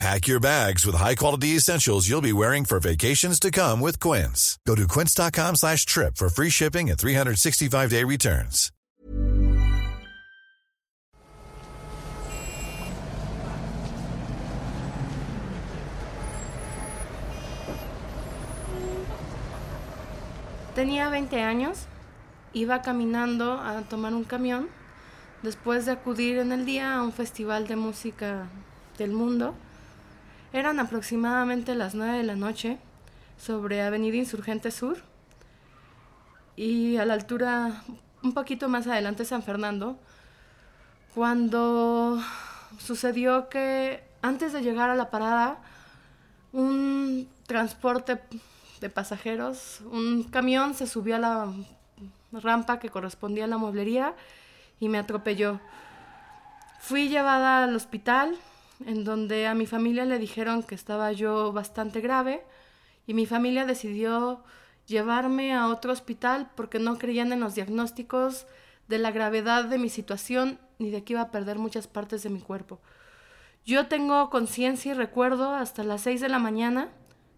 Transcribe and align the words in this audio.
Pack 0.00 0.26
your 0.26 0.40
bags 0.40 0.84
with 0.84 0.96
high-quality 0.96 1.56
essentials 1.56 2.08
you'll 2.08 2.20
be 2.20 2.32
wearing 2.32 2.64
for 2.64 2.80
vacations 2.80 3.38
to 3.40 3.50
come 3.50 3.80
with 3.80 4.00
Quince. 4.00 4.58
Go 4.66 4.74
to 4.74 4.86
quince.com 4.88 5.56
slash 5.56 5.86
trip 5.86 6.16
for 6.16 6.28
free 6.28 6.50
shipping 6.50 6.90
and 6.90 6.98
365-day 6.98 8.04
returns. 8.04 8.70
Tenía 20.74 21.08
20 21.08 21.40
años, 21.40 21.86
iba 22.52 22.82
caminando 22.82 23.60
a 23.60 23.82
tomar 23.82 24.12
un 24.12 24.24
camión 24.24 24.68
después 25.42 25.86
de 25.86 25.92
acudir 25.92 26.38
en 26.38 26.50
el 26.50 26.66
día 26.66 26.96
a 26.96 27.02
un 27.02 27.12
festival 27.12 27.68
de 27.68 27.76
música 27.76 28.48
del 28.98 29.12
mundo. 29.12 29.54
Eran 30.54 30.78
aproximadamente 30.78 31.74
las 31.74 31.96
9 31.96 32.18
de 32.18 32.22
la 32.22 32.36
noche 32.36 32.78
sobre 33.36 33.82
Avenida 33.82 34.18
Insurgente 34.18 34.70
Sur 34.70 34.98
y 36.54 36.96
a 36.96 37.04
la 37.04 37.14
altura 37.14 37.82
un 38.22 38.34
poquito 38.34 38.68
más 38.68 38.86
adelante 38.86 39.24
San 39.24 39.42
Fernando, 39.42 39.98
cuando 41.12 42.22
sucedió 42.78 43.48
que 43.48 44.04
antes 44.22 44.52
de 44.52 44.62
llegar 44.62 44.90
a 44.90 44.94
la 44.94 45.10
parada, 45.10 45.58
un 46.52 47.28
transporte 47.48 48.20
de 48.80 48.88
pasajeros, 48.88 49.80
un 49.90 50.22
camión 50.22 50.74
se 50.74 50.86
subió 50.86 51.16
a 51.16 51.18
la 51.18 51.52
rampa 52.30 52.78
que 52.78 52.90
correspondía 52.90 53.46
a 53.46 53.48
la 53.48 53.58
mueblería 53.58 54.14
y 54.78 54.88
me 54.88 54.98
atropelló. 54.98 55.58
Fui 56.78 57.08
llevada 57.08 57.64
al 57.64 57.74
hospital, 57.74 58.38
en 58.86 59.04
donde 59.04 59.46
a 59.46 59.54
mi 59.54 59.66
familia 59.66 60.04
le 60.04 60.18
dijeron 60.18 60.62
que 60.62 60.74
estaba 60.74 61.12
yo 61.12 61.52
bastante 61.52 62.00
grave 62.00 62.44
y 63.06 63.14
mi 63.14 63.26
familia 63.26 63.64
decidió 63.66 64.44
llevarme 64.86 65.54
a 65.54 65.68
otro 65.68 65.92
hospital 65.92 66.50
porque 66.54 66.78
no 66.78 66.98
creían 66.98 67.32
en 67.32 67.40
los 67.40 67.54
diagnósticos 67.54 68.46
de 68.88 68.98
la 68.98 69.10
gravedad 69.10 69.64
de 69.64 69.78
mi 69.78 69.88
situación 69.88 70.58
ni 70.78 70.90
de 70.90 71.04
que 71.04 71.14
iba 71.14 71.22
a 71.22 71.30
perder 71.30 71.58
muchas 71.58 71.86
partes 71.86 72.22
de 72.22 72.30
mi 72.30 72.40
cuerpo. 72.40 72.80
Yo 73.64 73.86
tengo 73.86 74.28
conciencia 74.28 74.92
y 74.92 74.94
recuerdo 74.94 75.54
hasta 75.54 75.84
las 75.84 76.02
6 76.02 76.20
de 76.20 76.28
la 76.28 76.38
mañana, 76.38 76.90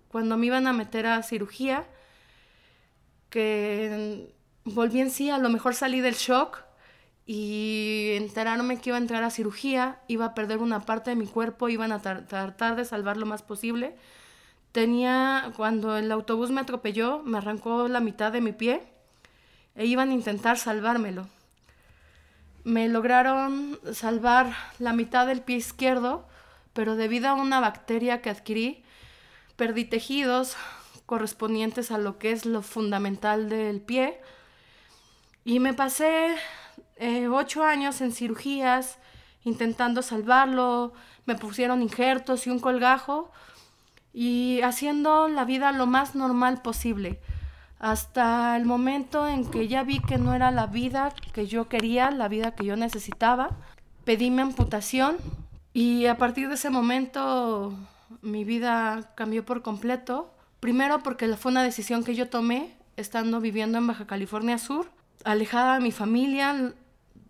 cuando 0.08 0.36
me 0.36 0.46
iban 0.46 0.66
a 0.66 0.72
meter 0.72 1.06
a 1.06 1.22
cirugía, 1.22 1.86
que 3.30 4.34
volví 4.64 5.00
en 5.00 5.10
sí, 5.10 5.30
a 5.30 5.38
lo 5.38 5.48
mejor 5.48 5.74
salí 5.74 6.00
del 6.00 6.14
shock 6.14 6.65
y 7.26 8.12
enterarme 8.12 8.80
que 8.80 8.90
iba 8.90 8.96
a 8.96 9.00
entrar 9.00 9.24
a 9.24 9.30
cirugía, 9.30 9.98
iba 10.06 10.26
a 10.26 10.34
perder 10.34 10.58
una 10.58 10.80
parte 10.80 11.10
de 11.10 11.16
mi 11.16 11.26
cuerpo, 11.26 11.68
iban 11.68 11.90
a 11.90 12.00
tratar 12.00 12.76
de 12.76 12.84
salvar 12.84 13.16
lo 13.16 13.26
más 13.26 13.42
posible. 13.42 13.96
Tenía, 14.70 15.52
cuando 15.56 15.96
el 15.96 16.12
autobús 16.12 16.50
me 16.50 16.60
atropelló, 16.60 17.22
me 17.24 17.38
arrancó 17.38 17.88
la 17.88 17.98
mitad 17.98 18.30
de 18.30 18.40
mi 18.40 18.52
pie 18.52 18.82
e 19.74 19.86
iban 19.86 20.10
a 20.10 20.14
intentar 20.14 20.56
salvármelo. 20.56 21.26
Me 22.62 22.88
lograron 22.88 23.78
salvar 23.92 24.54
la 24.78 24.92
mitad 24.92 25.26
del 25.26 25.40
pie 25.40 25.56
izquierdo, 25.56 26.28
pero 26.74 26.94
debido 26.94 27.28
a 27.28 27.34
una 27.34 27.58
bacteria 27.58 28.22
que 28.22 28.30
adquirí, 28.30 28.84
perdí 29.56 29.84
tejidos 29.84 30.56
correspondientes 31.06 31.90
a 31.90 31.98
lo 31.98 32.18
que 32.18 32.30
es 32.32 32.46
lo 32.46 32.62
fundamental 32.62 33.48
del 33.48 33.80
pie. 33.80 34.20
Y 35.44 35.58
me 35.60 35.74
pasé 35.74 36.36
eh, 36.96 37.28
ocho 37.28 37.64
años 37.64 38.00
en 38.00 38.12
cirugías, 38.12 38.98
intentando 39.44 40.02
salvarlo, 40.02 40.92
me 41.26 41.34
pusieron 41.34 41.82
injertos 41.82 42.46
y 42.46 42.50
un 42.50 42.58
colgajo 42.58 43.30
y 44.12 44.60
haciendo 44.62 45.28
la 45.28 45.44
vida 45.44 45.72
lo 45.72 45.86
más 45.86 46.14
normal 46.14 46.62
posible. 46.62 47.20
Hasta 47.78 48.56
el 48.56 48.64
momento 48.64 49.28
en 49.28 49.44
que 49.50 49.68
ya 49.68 49.82
vi 49.82 50.00
que 50.00 50.16
no 50.16 50.34
era 50.34 50.50
la 50.50 50.66
vida 50.66 51.12
que 51.34 51.46
yo 51.46 51.68
quería, 51.68 52.10
la 52.10 52.28
vida 52.28 52.54
que 52.54 52.64
yo 52.64 52.76
necesitaba, 52.76 53.50
pedí 54.04 54.30
mi 54.30 54.40
amputación 54.40 55.18
y 55.74 56.06
a 56.06 56.16
partir 56.16 56.48
de 56.48 56.54
ese 56.54 56.70
momento 56.70 57.74
mi 58.22 58.44
vida 58.44 59.12
cambió 59.14 59.44
por 59.44 59.60
completo. 59.60 60.32
Primero 60.60 61.02
porque 61.02 61.36
fue 61.36 61.52
una 61.52 61.62
decisión 61.62 62.02
que 62.02 62.14
yo 62.14 62.30
tomé 62.30 62.74
estando 62.96 63.40
viviendo 63.40 63.76
en 63.76 63.86
Baja 63.86 64.06
California 64.06 64.56
Sur, 64.56 64.90
alejada 65.24 65.74
de 65.74 65.80
mi 65.80 65.92
familia, 65.92 66.72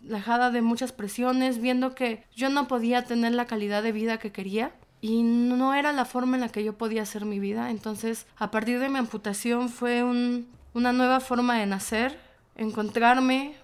alejada 0.08 0.50
de 0.50 0.62
muchas 0.62 0.92
presiones, 0.92 1.58
viendo 1.58 1.94
que 1.94 2.24
yo 2.34 2.48
no 2.48 2.68
podía 2.68 3.04
tener 3.04 3.32
la 3.32 3.46
calidad 3.46 3.82
de 3.82 3.92
vida 3.92 4.18
que 4.18 4.32
quería 4.32 4.72
y 5.00 5.22
no 5.22 5.74
era 5.74 5.92
la 5.92 6.04
forma 6.04 6.36
en 6.36 6.40
la 6.40 6.48
que 6.48 6.64
yo 6.64 6.78
podía 6.78 7.02
hacer 7.02 7.24
mi 7.24 7.38
vida. 7.38 7.70
Entonces, 7.70 8.26
a 8.36 8.50
partir 8.50 8.78
de 8.80 8.88
mi 8.88 8.98
amputación 8.98 9.68
fue 9.68 10.02
una 10.02 10.92
nueva 10.92 11.20
forma 11.20 11.58
de 11.58 11.66
nacer, 11.66 12.18
encontrarme, 12.56 13.54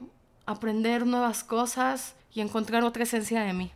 aprender 0.47 1.06
nuevas 1.06 1.44
cosas 1.44 2.14
y 2.32 2.41
encontrar 2.41 2.84
otra 2.84 3.04
esencia 3.04 3.42
de 3.42 3.53
mí. 3.53 3.72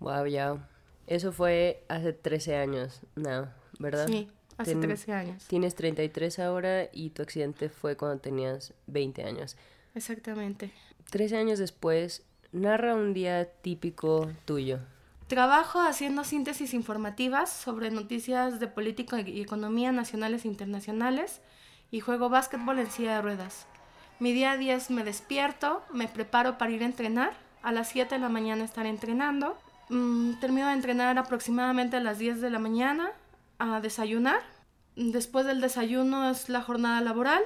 Wow, 0.00 0.26
ya. 0.26 0.68
Eso 1.06 1.32
fue 1.32 1.84
hace 1.88 2.12
13 2.12 2.56
años, 2.56 3.02
no, 3.14 3.48
¿verdad? 3.78 4.06
Sí, 4.06 4.28
hace 4.56 4.74
13 4.74 5.12
años. 5.12 5.44
Tienes 5.46 5.74
33 5.74 6.38
ahora 6.38 6.88
y 6.92 7.10
tu 7.10 7.22
accidente 7.22 7.68
fue 7.68 7.96
cuando 7.96 8.20
tenías 8.20 8.72
20 8.86 9.22
años. 9.24 9.56
Exactamente. 9.94 10.72
13 11.10 11.36
años 11.36 11.58
después, 11.58 12.22
narra 12.52 12.94
un 12.94 13.14
día 13.14 13.44
típico 13.44 14.30
tuyo. 14.44 14.78
Trabajo 15.26 15.80
haciendo 15.80 16.22
síntesis 16.22 16.74
informativas 16.74 17.50
sobre 17.50 17.90
noticias 17.90 18.60
de 18.60 18.68
política 18.68 19.20
y 19.20 19.40
economía 19.40 19.90
nacionales 19.90 20.44
e 20.44 20.48
internacionales 20.48 21.40
y 21.90 22.00
juego 22.00 22.28
básquetbol 22.28 22.78
en 22.78 22.90
silla 22.90 23.16
de 23.16 23.22
ruedas. 23.22 23.66
Mi 24.20 24.32
día 24.32 24.52
a 24.52 24.56
día 24.56 24.74
es 24.74 24.90
me 24.90 25.02
despierto, 25.02 25.82
me 25.92 26.08
preparo 26.08 26.58
para 26.58 26.70
ir 26.70 26.82
a 26.82 26.86
entrenar, 26.86 27.32
a 27.62 27.72
las 27.72 27.88
7 27.88 28.14
de 28.14 28.20
la 28.20 28.28
mañana 28.28 28.64
estar 28.64 28.86
entrenando, 28.86 29.56
mm, 29.88 30.34
termino 30.40 30.68
de 30.68 30.74
entrenar 30.74 31.18
aproximadamente 31.18 31.96
a 31.96 32.00
las 32.00 32.18
10 32.18 32.40
de 32.40 32.50
la 32.50 32.58
mañana, 32.58 33.10
a 33.58 33.80
desayunar, 33.80 34.42
después 34.96 35.46
del 35.46 35.60
desayuno 35.60 36.30
es 36.30 36.48
la 36.48 36.60
jornada 36.60 37.00
laboral, 37.00 37.42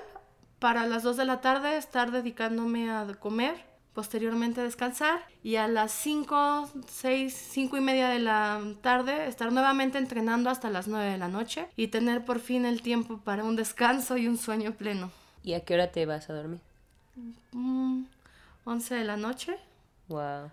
para 0.59 0.87
las 0.87 1.03
2 1.03 1.17
de 1.17 1.25
la 1.25 1.41
tarde 1.41 1.77
estar 1.77 2.11
dedicándome 2.11 2.91
a 2.91 3.07
comer, 3.19 3.55
posteriormente 3.95 4.61
descansar 4.61 5.21
y 5.43 5.57
a 5.57 5.67
las 5.69 5.93
5, 5.93 6.71
6, 6.87 7.49
5 7.51 7.77
y 7.77 7.81
media 7.81 8.09
de 8.09 8.19
la 8.19 8.61
tarde 8.81 9.27
estar 9.27 9.53
nuevamente 9.53 9.99
entrenando 9.99 10.51
hasta 10.51 10.71
las 10.71 10.89
9 10.89 11.11
de 11.11 11.19
la 11.19 11.29
noche 11.29 11.67
y 11.77 11.89
tener 11.89 12.25
por 12.25 12.41
fin 12.41 12.65
el 12.65 12.83
tiempo 12.83 13.19
para 13.19 13.45
un 13.45 13.57
descanso 13.57 14.17
y 14.17 14.29
un 14.29 14.37
sueño 14.37 14.73
pleno. 14.73 15.11
¿Y 15.43 15.55
a 15.55 15.65
qué 15.65 15.75
hora 15.75 15.91
te 15.91 16.07
vas 16.07 16.31
a 16.31 16.35
dormir? 16.35 16.61
11 17.53 17.55
mm, 17.55 18.99
de 18.99 19.05
la 19.05 19.17
noche. 19.17 19.57
Wow. 20.09 20.51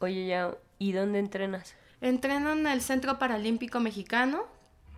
Oye, 0.00 0.26
ya, 0.26 0.54
¿y 0.78 0.92
dónde 0.92 1.18
entrenas? 1.18 1.74
Entreno 2.00 2.52
en 2.52 2.66
el 2.66 2.80
Centro 2.80 3.18
Paralímpico 3.18 3.80
Mexicano, 3.80 4.44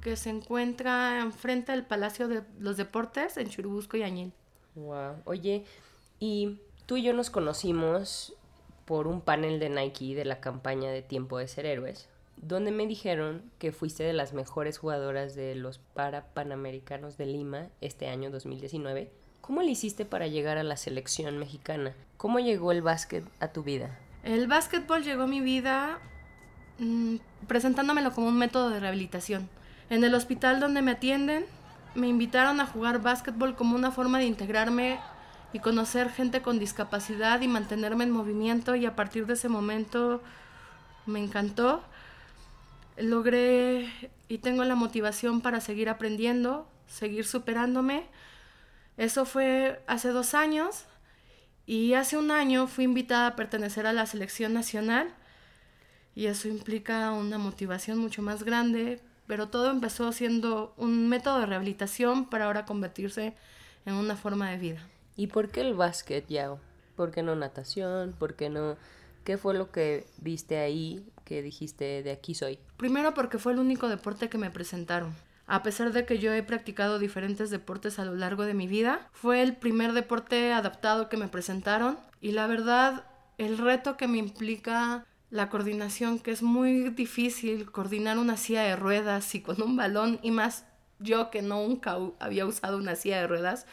que 0.07 0.15
se 0.15 0.31
encuentra 0.31 1.21
enfrente 1.21 1.73
del 1.73 1.85
Palacio 1.85 2.29
de 2.29 2.45
los 2.61 2.77
Deportes 2.77 3.37
en 3.39 3.49
Churubusco 3.49 3.97
y 3.97 4.05
Añil. 4.05 4.33
Wow. 4.77 5.17
Oye, 5.25 5.65
y 6.21 6.61
tú 6.87 6.97
y 6.97 7.03
yo 7.03 7.13
nos 7.13 7.29
conocimos 7.29 8.33
por 8.85 9.09
un 9.09 9.21
panel 9.21 9.59
de 9.59 9.69
Nike 9.69 10.15
de 10.15 10.25
la 10.25 10.39
campaña 10.39 10.93
de 10.93 11.03
Tiempo 11.03 11.39
de 11.39 11.49
Ser 11.49 11.67
Héroes, 11.67 12.09
donde 12.37 12.71
me 12.71 12.87
dijeron 12.87 13.51
que 13.59 13.73
fuiste 13.73 14.05
de 14.05 14.13
las 14.13 14.33
mejores 14.33 14.79
jugadoras 14.79 15.35
de 15.35 15.57
los 15.57 15.79
para 15.79 16.27
Panamericanos 16.27 17.17
de 17.17 17.27
Lima 17.27 17.67
este 17.81 18.07
año 18.07 18.31
2019. 18.31 19.11
¿Cómo 19.41 19.61
le 19.61 19.73
hiciste 19.73 20.05
para 20.05 20.29
llegar 20.29 20.57
a 20.57 20.63
la 20.63 20.77
selección 20.77 21.37
mexicana? 21.37 21.97
¿Cómo 22.17 22.39
llegó 22.39 22.71
el 22.71 22.81
básquet 22.81 23.25
a 23.41 23.49
tu 23.49 23.65
vida? 23.65 23.99
El 24.23 24.47
básquetbol 24.47 25.03
llegó 25.03 25.25
a 25.25 25.27
mi 25.27 25.41
vida 25.41 25.99
mm, 26.79 27.17
presentándomelo 27.49 28.13
como 28.13 28.29
un 28.29 28.39
método 28.39 28.71
de 28.71 28.79
rehabilitación. 28.79 29.56
En 29.89 30.03
el 30.05 30.15
hospital 30.15 30.61
donde 30.61 30.83
me 30.83 30.93
atienden, 30.93 31.47
me 31.95 32.09
invitaron 32.09 32.61
a 32.61 32.67
jugar 32.67 33.01
básquetbol 33.01 33.55
como 33.55 33.77
una 33.77 33.91
forma 33.93 34.19
de 34.19 34.27
integrarme 34.27 34.99
y 35.53 35.61
conocer 35.61 36.11
gente 36.11 36.43
con 36.43 36.59
discapacidad 36.59 37.41
y 37.41 37.49
mantenerme 37.49 38.05
en 38.05 38.11
movimiento 38.11 38.75
y 38.75 38.85
a 38.85 38.97
partir 38.97 39.27
de 39.27 39.35
ese 39.35 39.49
momento 39.49 40.23
me 41.07 41.21
encantó. 41.21 41.83
Logré 42.97 43.89
y 44.29 44.39
tengo 44.39 44.65
la 44.65 44.75
motivación 44.75 45.41
para 45.41 45.61
seguir 45.61 45.89
aprendiendo, 45.89 46.69
seguir 46.89 47.25
superándome. 47.27 48.07
Eso 48.97 49.25
fue 49.25 49.83
hace 49.87 50.09
dos 50.09 50.35
años 50.35 50.87
Y 51.67 51.95
hace 51.95 52.17
un 52.17 52.31
año 52.31 52.67
fui 52.69 52.85
invitada 52.85 53.29
a 53.29 53.37
pertenecer 53.37 53.87
a 53.87 53.93
la 53.93 54.07
selección 54.07 54.55
nacional 54.55 55.15
y 56.15 56.27
eso 56.27 56.49
implica 56.49 57.11
una 57.13 57.39
motivación 57.39 57.99
mucho 57.99 58.23
más 58.23 58.45
grande, 58.45 59.01
pero 59.27 59.49
todo 59.49 59.71
empezó 59.71 60.13
siendo 60.13 60.75
un 60.77 61.09
método 61.09 61.41
de 61.41 61.47
rehabilitación 61.47 62.29
para 62.29 62.47
ahora 62.47 62.65
convertirse 62.65 63.35
en 63.85 63.95
una 63.95 64.17
forma 64.17 64.51
de 64.51 64.59
vida. 64.59 64.81
¿Y 65.17 65.29
por 65.29 65.49
qué 65.49 65.63
el 65.63 65.75
básquet, 65.75 66.27
Yao? 66.29 66.61
¿Por 66.97 67.11
qué 67.11 67.23
no 67.23 67.35
natación? 67.37 68.15
¿Por 68.19 68.35
qué 68.35 68.51
no...? 68.51 68.77
¿Qué 69.25 69.39
fue 69.39 69.55
lo 69.55 69.73
que 69.73 70.07
viste 70.19 70.59
ahí 70.59 71.05
que 71.25 71.43
dijiste 71.43 72.05
de 72.05 72.13
aquí 72.13 72.35
soy? 72.35 72.61
Primero 72.77 73.13
porque 73.13 73.39
fue 73.39 73.53
el 73.53 73.59
único 73.59 73.89
deporte 73.89 74.29
que 74.29 74.39
me 74.39 74.53
presentaron. 74.53 75.15
A 75.49 75.63
pesar 75.65 75.93
de 75.93 76.07
que 76.07 76.19
yo 76.19 76.33
he 76.33 76.43
practicado 76.43 77.01
diferentes 77.01 77.51
deportes 77.51 77.99
a 77.99 78.05
lo 78.05 78.15
largo 78.15 78.45
de 78.45 78.55
mi 78.55 78.69
vida, 78.69 79.09
fue 79.13 79.43
el 79.43 79.57
primer 79.57 79.93
deporte 79.95 80.53
adaptado 80.53 81.09
que 81.09 81.17
me 81.17 81.29
presentaron 81.29 81.99
y 82.21 82.33
la 82.33 82.47
verdad 82.47 83.05
el 83.39 83.59
reto 83.59 83.97
que 83.97 84.09
me 84.09 84.19
implica 84.19 85.05
la 85.31 85.49
coordinación, 85.49 86.19
que 86.19 86.31
es 86.31 86.43
muy 86.43 86.91
difícil 86.91 87.71
coordinar 87.71 88.19
una 88.19 88.37
silla 88.37 88.63
de 88.63 88.77
ruedas 88.77 89.35
y 89.35 89.41
con 89.41 89.61
un 89.61 89.77
balón 89.77 90.19
y 90.23 90.31
más 90.31 90.65
yo 90.99 91.31
que 91.31 91.43
nunca 91.43 91.99
había 92.21 92.47
usado 92.47 92.79
una 92.79 92.95
silla 92.95 93.21
de 93.21 93.27
ruedas, 93.27 93.67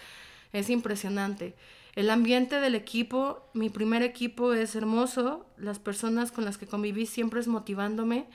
es 0.52 0.70
impresionante. 0.70 1.56
El 1.96 2.10
ambiente 2.10 2.60
del 2.60 2.76
equipo, 2.76 3.48
mi 3.54 3.70
primer 3.70 4.02
equipo 4.02 4.54
es 4.54 4.76
hermoso, 4.76 5.46
las 5.58 5.80
personas 5.80 6.32
con 6.32 6.44
las 6.44 6.58
que 6.58 6.68
conviví 6.68 7.06
siempre 7.06 7.40
es 7.40 7.48
motivándome 7.48 8.26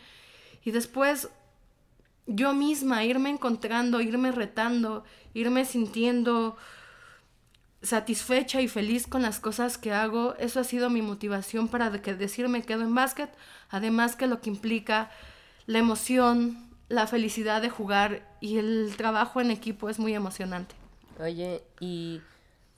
y 0.64 0.70
después 0.70 1.28
yo 2.26 2.54
misma 2.54 3.04
irme 3.04 3.30
encontrando, 3.30 4.00
irme 4.00 4.30
retando, 4.30 5.04
irme 5.34 5.64
sintiendo 5.64 6.56
satisfecha 7.82 8.60
y 8.60 8.68
feliz 8.68 9.06
con 9.06 9.22
las 9.22 9.38
cosas 9.38 9.78
que 9.78 9.92
hago, 9.92 10.34
eso 10.38 10.60
ha 10.60 10.64
sido 10.64 10.90
mi 10.90 11.02
motivación 11.02 11.68
para 11.68 11.90
que 12.02 12.14
decirme 12.14 12.62
quedo 12.62 12.82
en 12.82 12.94
básquet, 12.94 13.30
además 13.70 14.16
que 14.16 14.26
lo 14.26 14.40
que 14.40 14.50
implica 14.50 15.10
la 15.66 15.78
emoción, 15.78 16.68
la 16.88 17.06
felicidad 17.06 17.62
de 17.62 17.70
jugar 17.70 18.26
y 18.40 18.58
el 18.58 18.94
trabajo 18.96 19.40
en 19.40 19.50
equipo 19.50 19.88
es 19.88 19.98
muy 19.98 20.14
emocionante. 20.14 20.74
Oye, 21.20 21.62
y 21.80 22.20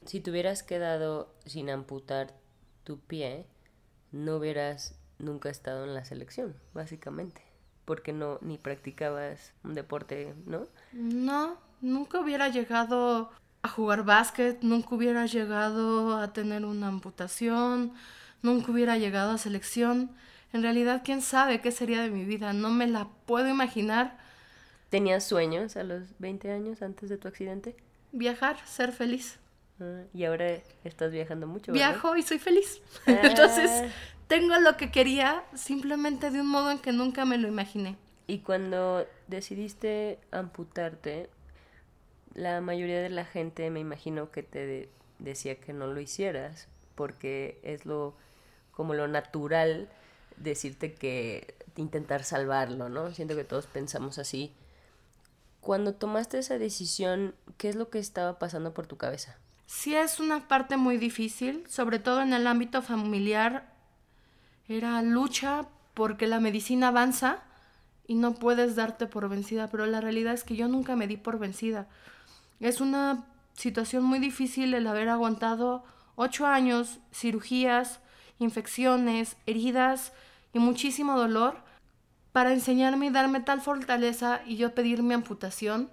si 0.04 0.20
te 0.20 0.30
hubieras 0.30 0.62
quedado 0.62 1.32
sin 1.46 1.70
amputar 1.70 2.34
tu 2.84 2.98
pie, 2.98 3.46
no 4.12 4.36
hubieras 4.36 4.94
nunca 5.18 5.50
estado 5.50 5.84
en 5.84 5.94
la 5.94 6.04
selección, 6.04 6.56
básicamente, 6.74 7.42
porque 7.84 8.12
no 8.12 8.38
ni 8.40 8.58
practicabas 8.58 9.52
un 9.62 9.74
deporte, 9.74 10.34
¿no? 10.46 10.66
No, 10.92 11.58
nunca 11.80 12.20
hubiera 12.20 12.48
llegado 12.48 13.30
a 13.62 13.68
jugar 13.68 14.04
básquet, 14.04 14.62
nunca 14.62 14.94
hubiera 14.94 15.26
llegado 15.26 16.16
a 16.16 16.32
tener 16.32 16.64
una 16.64 16.88
amputación, 16.88 17.92
nunca 18.42 18.72
hubiera 18.72 18.96
llegado 18.96 19.32
a 19.32 19.38
selección. 19.38 20.10
En 20.52 20.62
realidad, 20.62 21.02
quién 21.04 21.22
sabe 21.22 21.60
qué 21.60 21.70
sería 21.70 22.02
de 22.02 22.10
mi 22.10 22.24
vida, 22.24 22.52
no 22.52 22.70
me 22.70 22.86
la 22.86 23.08
puedo 23.26 23.48
imaginar. 23.48 24.18
¿Tenías 24.88 25.24
sueños 25.24 25.76
a 25.76 25.84
los 25.84 26.18
20 26.18 26.50
años 26.50 26.82
antes 26.82 27.08
de 27.08 27.16
tu 27.16 27.28
accidente? 27.28 27.76
Viajar, 28.12 28.56
ser 28.66 28.92
feliz. 28.92 29.38
Ah, 29.80 30.02
y 30.12 30.24
ahora 30.24 30.58
estás 30.84 31.12
viajando 31.12 31.46
mucho. 31.46 31.72
Viajo 31.72 32.16
y 32.16 32.22
soy 32.22 32.38
feliz. 32.38 32.82
Entonces, 33.06 33.70
ah. 33.70 33.88
tengo 34.26 34.58
lo 34.58 34.76
que 34.76 34.90
quería 34.90 35.44
simplemente 35.54 36.30
de 36.30 36.40
un 36.40 36.48
modo 36.48 36.70
en 36.70 36.78
que 36.78 36.92
nunca 36.92 37.24
me 37.24 37.38
lo 37.38 37.46
imaginé. 37.46 37.96
Y 38.26 38.40
cuando 38.40 39.06
decidiste 39.28 40.18
amputarte, 40.30 41.30
la 42.34 42.60
mayoría 42.60 43.00
de 43.00 43.10
la 43.10 43.24
gente 43.24 43.70
me 43.70 43.80
imagino 43.80 44.30
que 44.30 44.42
te 44.42 44.88
decía 45.18 45.56
que 45.56 45.72
no 45.72 45.86
lo 45.86 46.00
hicieras 46.00 46.68
porque 46.94 47.58
es 47.62 47.86
lo 47.86 48.14
como 48.72 48.94
lo 48.94 49.08
natural 49.08 49.88
decirte 50.36 50.94
que 50.94 51.54
intentar 51.76 52.24
salvarlo, 52.24 52.88
¿no? 52.88 53.10
Siento 53.12 53.36
que 53.36 53.44
todos 53.44 53.66
pensamos 53.66 54.18
así. 54.18 54.52
Cuando 55.60 55.94
tomaste 55.94 56.38
esa 56.38 56.58
decisión, 56.58 57.34
¿qué 57.58 57.68
es 57.68 57.76
lo 57.76 57.90
que 57.90 57.98
estaba 57.98 58.38
pasando 58.38 58.72
por 58.72 58.86
tu 58.86 58.96
cabeza? 58.96 59.36
Sí 59.66 59.94
es 59.94 60.18
una 60.18 60.48
parte 60.48 60.76
muy 60.76 60.96
difícil, 60.96 61.64
sobre 61.68 61.98
todo 61.98 62.22
en 62.22 62.32
el 62.32 62.46
ámbito 62.46 62.80
familiar. 62.80 63.72
Era 64.68 65.02
lucha 65.02 65.66
porque 65.94 66.26
la 66.26 66.40
medicina 66.40 66.88
avanza 66.88 67.42
y 68.06 68.14
no 68.14 68.34
puedes 68.34 68.74
darte 68.76 69.06
por 69.06 69.28
vencida, 69.28 69.68
pero 69.68 69.86
la 69.86 70.00
realidad 70.00 70.34
es 70.34 70.44
que 70.44 70.56
yo 70.56 70.68
nunca 70.68 70.96
me 70.96 71.06
di 71.06 71.16
por 71.16 71.38
vencida. 71.38 71.86
Es 72.60 72.80
una 72.80 73.24
situación 73.54 74.04
muy 74.04 74.18
difícil 74.18 74.74
el 74.74 74.86
haber 74.86 75.08
aguantado 75.08 75.82
ocho 76.14 76.46
años, 76.46 76.98
cirugías, 77.12 78.00
infecciones, 78.38 79.36
heridas 79.46 80.12
y 80.52 80.58
muchísimo 80.58 81.18
dolor 81.18 81.56
para 82.32 82.52
enseñarme 82.52 83.06
y 83.06 83.10
darme 83.10 83.40
tal 83.40 83.60
fortaleza 83.60 84.42
y 84.46 84.56
yo 84.56 84.74
pedir 84.74 85.02
mi 85.02 85.14
amputación. 85.14 85.90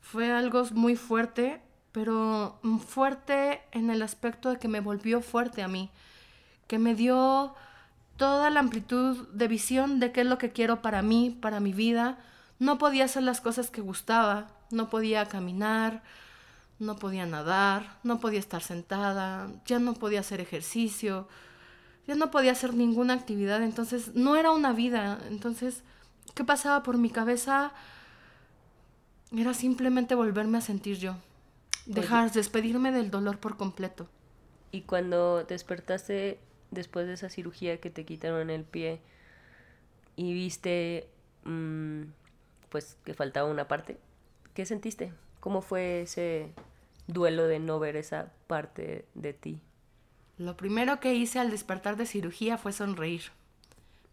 Fue 0.00 0.32
algo 0.32 0.64
muy 0.72 0.96
fuerte, 0.96 1.60
pero 1.92 2.58
fuerte 2.86 3.62
en 3.70 3.90
el 3.90 4.02
aspecto 4.02 4.50
de 4.50 4.58
que 4.58 4.68
me 4.68 4.80
volvió 4.80 5.20
fuerte 5.20 5.62
a 5.62 5.68
mí, 5.68 5.90
que 6.66 6.78
me 6.78 6.94
dio 6.94 7.54
toda 8.16 8.50
la 8.50 8.60
amplitud 8.60 9.28
de 9.28 9.48
visión 9.48 10.00
de 10.00 10.12
qué 10.12 10.22
es 10.22 10.26
lo 10.26 10.38
que 10.38 10.50
quiero 10.50 10.82
para 10.82 11.02
mí, 11.02 11.36
para 11.40 11.60
mi 11.60 11.72
vida. 11.72 12.18
No 12.58 12.78
podía 12.78 13.04
hacer 13.04 13.22
las 13.22 13.40
cosas 13.40 13.70
que 13.70 13.80
gustaba, 13.80 14.48
no 14.70 14.88
podía 14.88 15.26
caminar, 15.26 16.02
no 16.78 16.96
podía 16.96 17.26
nadar, 17.26 17.98
no 18.02 18.20
podía 18.20 18.40
estar 18.40 18.62
sentada, 18.62 19.48
ya 19.66 19.78
no 19.78 19.94
podía 19.94 20.20
hacer 20.20 20.40
ejercicio, 20.40 21.28
ya 22.06 22.14
no 22.14 22.30
podía 22.30 22.52
hacer 22.52 22.74
ninguna 22.74 23.14
actividad, 23.14 23.62
entonces 23.62 24.14
no 24.14 24.36
era 24.36 24.50
una 24.50 24.72
vida. 24.72 25.18
Entonces, 25.28 25.82
¿qué 26.34 26.44
pasaba 26.44 26.82
por 26.82 26.98
mi 26.98 27.10
cabeza? 27.10 27.72
Era 29.36 29.54
simplemente 29.54 30.14
volverme 30.14 30.58
a 30.58 30.60
sentir 30.60 30.98
yo, 30.98 31.16
dejar, 31.86 32.32
despedirme 32.32 32.92
del 32.92 33.10
dolor 33.10 33.38
por 33.38 33.56
completo. 33.56 34.08
Y 34.72 34.82
cuando 34.82 35.44
despertaste 35.44 36.38
después 36.70 37.06
de 37.06 37.14
esa 37.14 37.28
cirugía 37.28 37.78
que 37.80 37.90
te 37.90 38.04
quitaron 38.04 38.50
el 38.50 38.64
pie 38.64 39.00
y 40.16 40.32
viste 40.32 41.08
mm, 41.44 42.02
pues 42.72 42.96
que 43.04 43.14
faltaba 43.14 43.48
una 43.48 43.68
parte, 43.68 43.98
¿Qué 44.54 44.66
sentiste? 44.66 45.12
¿Cómo 45.40 45.62
fue 45.62 46.02
ese 46.02 46.52
duelo 47.06 47.46
de 47.46 47.58
no 47.58 47.78
ver 47.78 47.96
esa 47.96 48.32
parte 48.46 49.06
de 49.14 49.32
ti? 49.32 49.60
Lo 50.36 50.58
primero 50.58 51.00
que 51.00 51.14
hice 51.14 51.38
al 51.38 51.50
despertar 51.50 51.96
de 51.96 52.04
cirugía 52.04 52.58
fue 52.58 52.72
sonreír, 52.72 53.22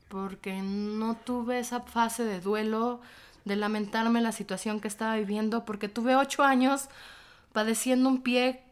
porque 0.07 0.61
no 0.61 1.15
tuve 1.15 1.59
esa 1.59 1.81
fase 1.81 2.23
de 2.23 2.39
duelo, 2.39 3.01
de 3.43 3.57
lamentarme 3.57 4.21
la 4.21 4.31
situación 4.31 4.79
que 4.79 4.87
estaba 4.87 5.17
viviendo, 5.17 5.65
porque 5.65 5.89
tuve 5.89 6.15
ocho 6.15 6.43
años 6.43 6.87
padeciendo 7.51 8.07
un 8.07 8.21
pie 8.21 8.63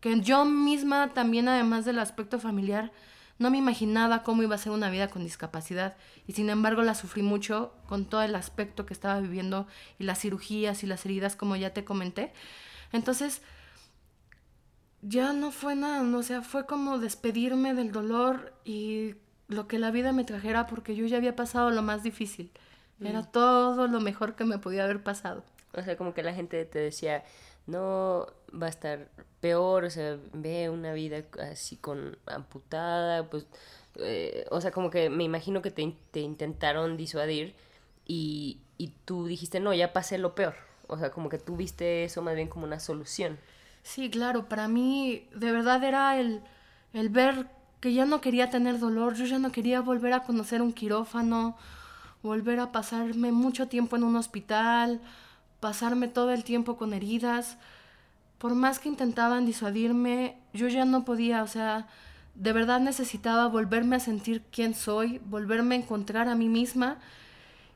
que 0.00 0.20
yo 0.20 0.44
misma 0.44 1.12
también, 1.12 1.48
además 1.48 1.84
del 1.84 1.98
aspecto 1.98 2.38
familiar, 2.38 2.92
no 3.38 3.50
me 3.50 3.58
imaginaba 3.58 4.22
cómo 4.22 4.42
iba 4.42 4.54
a 4.54 4.58
ser 4.58 4.72
una 4.72 4.90
vida 4.90 5.08
con 5.08 5.22
discapacidad 5.24 5.96
y 6.26 6.32
sin 6.32 6.48
embargo 6.48 6.82
la 6.82 6.94
sufrí 6.94 7.22
mucho 7.22 7.72
con 7.86 8.06
todo 8.06 8.22
el 8.22 8.34
aspecto 8.34 8.86
que 8.86 8.94
estaba 8.94 9.20
viviendo 9.20 9.66
y 9.98 10.04
las 10.04 10.20
cirugías 10.20 10.82
y 10.82 10.86
las 10.86 11.04
heridas 11.04 11.36
como 11.36 11.56
ya 11.56 11.74
te 11.74 11.84
comenté. 11.84 12.32
Entonces, 12.92 13.42
ya 15.02 15.32
no 15.32 15.50
fue 15.50 15.76
nada, 15.76 16.02
o 16.16 16.22
sea, 16.22 16.42
fue 16.42 16.66
como 16.66 16.98
despedirme 16.98 17.74
del 17.74 17.92
dolor 17.92 18.54
y 18.64 19.14
lo 19.48 19.68
que 19.68 19.78
la 19.78 19.90
vida 19.90 20.12
me 20.12 20.24
trajera 20.24 20.66
porque 20.66 20.96
yo 20.96 21.06
ya 21.06 21.18
había 21.18 21.36
pasado 21.36 21.70
lo 21.70 21.82
más 21.82 22.02
difícil. 22.02 22.50
Era 23.00 23.20
mm. 23.20 23.32
todo 23.32 23.86
lo 23.88 24.00
mejor 24.00 24.34
que 24.34 24.44
me 24.44 24.58
podía 24.58 24.84
haber 24.84 25.02
pasado. 25.02 25.44
O 25.74 25.82
sea, 25.82 25.96
como 25.96 26.14
que 26.14 26.22
la 26.22 26.32
gente 26.32 26.64
te 26.64 26.78
decía, 26.78 27.22
no 27.66 28.26
va 28.52 28.66
a 28.66 28.70
estar 28.70 29.08
peor, 29.40 29.84
o 29.84 29.90
sea, 29.90 30.18
ve 30.32 30.70
una 30.70 30.92
vida 30.92 31.22
así 31.50 31.76
con 31.76 32.16
amputada, 32.26 33.28
pues, 33.28 33.46
eh, 33.96 34.46
o 34.50 34.60
sea, 34.60 34.70
como 34.70 34.90
que 34.90 35.10
me 35.10 35.24
imagino 35.24 35.62
que 35.62 35.70
te, 35.70 35.94
te 36.10 36.20
intentaron 36.20 36.96
disuadir 36.96 37.54
y, 38.06 38.58
y, 38.78 38.92
tú 39.04 39.26
dijiste, 39.26 39.60
no, 39.60 39.74
ya 39.74 39.92
pasé 39.92 40.18
lo 40.18 40.34
peor, 40.34 40.54
o 40.86 40.98
sea, 40.98 41.10
como 41.10 41.28
que 41.28 41.38
tú 41.38 41.56
viste 41.56 42.04
eso 42.04 42.22
más 42.22 42.34
bien 42.34 42.48
como 42.48 42.64
una 42.66 42.80
solución. 42.80 43.38
Sí, 43.82 44.10
claro, 44.10 44.48
para 44.48 44.68
mí 44.68 45.28
de 45.34 45.52
verdad 45.52 45.82
era 45.84 46.18
el, 46.18 46.42
el 46.92 47.08
ver 47.08 47.46
que 47.80 47.92
ya 47.92 48.04
no 48.04 48.20
quería 48.20 48.50
tener 48.50 48.78
dolor, 48.78 49.14
yo 49.14 49.26
ya 49.26 49.38
no 49.38 49.52
quería 49.52 49.80
volver 49.80 50.12
a 50.12 50.24
conocer 50.24 50.62
un 50.62 50.72
quirófano, 50.72 51.56
volver 52.22 52.58
a 52.60 52.72
pasarme 52.72 53.32
mucho 53.32 53.68
tiempo 53.68 53.96
en 53.96 54.04
un 54.04 54.16
hospital, 54.16 55.00
pasarme 55.60 56.08
todo 56.08 56.32
el 56.32 56.44
tiempo 56.44 56.76
con 56.76 56.92
heridas. 56.92 57.58
Por 58.38 58.54
más 58.54 58.78
que 58.78 58.88
intentaban 58.88 59.46
disuadirme, 59.46 60.36
yo 60.52 60.68
ya 60.68 60.84
no 60.84 61.04
podía, 61.04 61.42
o 61.42 61.46
sea, 61.46 61.88
de 62.34 62.52
verdad 62.52 62.80
necesitaba 62.80 63.46
volverme 63.48 63.96
a 63.96 64.00
sentir 64.00 64.42
quién 64.52 64.74
soy, 64.74 65.20
volverme 65.24 65.74
a 65.74 65.78
encontrar 65.78 66.28
a 66.28 66.34
mí 66.34 66.48
misma 66.48 66.98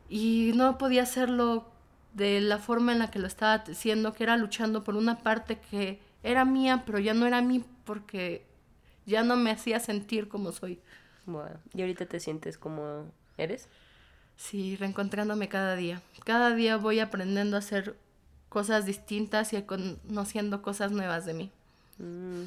y 0.08 0.52
no 0.54 0.76
podía 0.76 1.04
hacerlo 1.04 1.70
de 2.12 2.40
la 2.40 2.58
forma 2.58 2.92
en 2.92 2.98
la 2.98 3.10
que 3.10 3.18
lo 3.18 3.26
estaba 3.26 3.54
haciendo, 3.54 4.12
que 4.12 4.24
era 4.24 4.36
luchando 4.36 4.84
por 4.84 4.96
una 4.96 5.18
parte 5.18 5.58
que 5.70 6.00
era 6.22 6.44
mía, 6.44 6.82
pero 6.84 6.98
ya 6.98 7.14
no 7.14 7.26
era 7.26 7.40
mí 7.40 7.64
porque 7.84 8.44
ya 9.06 9.22
no 9.22 9.36
me 9.36 9.50
hacía 9.50 9.80
sentir 9.80 10.28
como 10.28 10.52
soy. 10.52 10.80
¿Y 11.74 11.80
ahorita 11.80 12.06
te 12.06 12.20
sientes 12.20 12.58
como 12.58 13.06
eres? 13.38 13.68
Sí, 14.36 14.76
reencontrándome 14.76 15.48
cada 15.48 15.76
día. 15.76 16.02
Cada 16.24 16.54
día 16.54 16.76
voy 16.76 16.98
aprendiendo 16.98 17.56
a 17.56 17.60
hacer 17.60 17.96
cosas 18.50 18.85
distintas 18.85 19.54
y 19.54 19.62
conociendo 19.62 20.61
cosas 20.61 20.92
nuevas 20.92 21.25
de 21.25 21.33
mí. 21.33 21.50
Mm, 21.99 22.42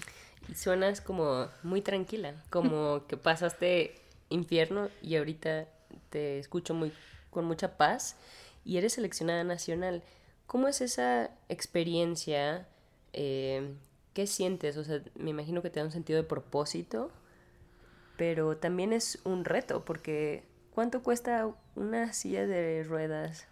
y 0.49 0.55
suenas 0.55 1.01
como 1.01 1.47
muy 1.63 1.81
tranquila, 1.81 2.35
como 2.51 3.03
que 3.07 3.17
pasaste 3.17 3.95
infierno 4.29 4.89
y 5.01 5.15
ahorita 5.15 5.67
te 6.11 6.37
escucho 6.37 6.75
muy 6.75 6.91
con 7.31 7.45
mucha 7.45 7.77
paz 7.77 8.15
y 8.65 8.77
eres 8.77 8.93
seleccionada 8.93 9.43
nacional. 9.43 10.03
¿Cómo 10.45 10.67
es 10.67 10.81
esa 10.81 11.31
experiencia? 11.49 12.67
Eh, 13.13 13.73
¿Qué 14.13 14.27
sientes? 14.27 14.77
O 14.77 14.83
sea, 14.83 15.01
me 15.15 15.31
imagino 15.31 15.61
que 15.61 15.69
te 15.69 15.79
da 15.79 15.85
un 15.85 15.91
sentido 15.91 16.21
de 16.21 16.27
propósito, 16.27 17.11
pero 18.17 18.57
también 18.57 18.93
es 18.93 19.19
un 19.23 19.45
reto 19.45 19.85
porque 19.85 20.43
¿cuánto 20.71 21.01
cuesta 21.01 21.49
una 21.75 22.13
silla 22.13 22.45
de 22.45 22.83
ruedas? 22.83 23.47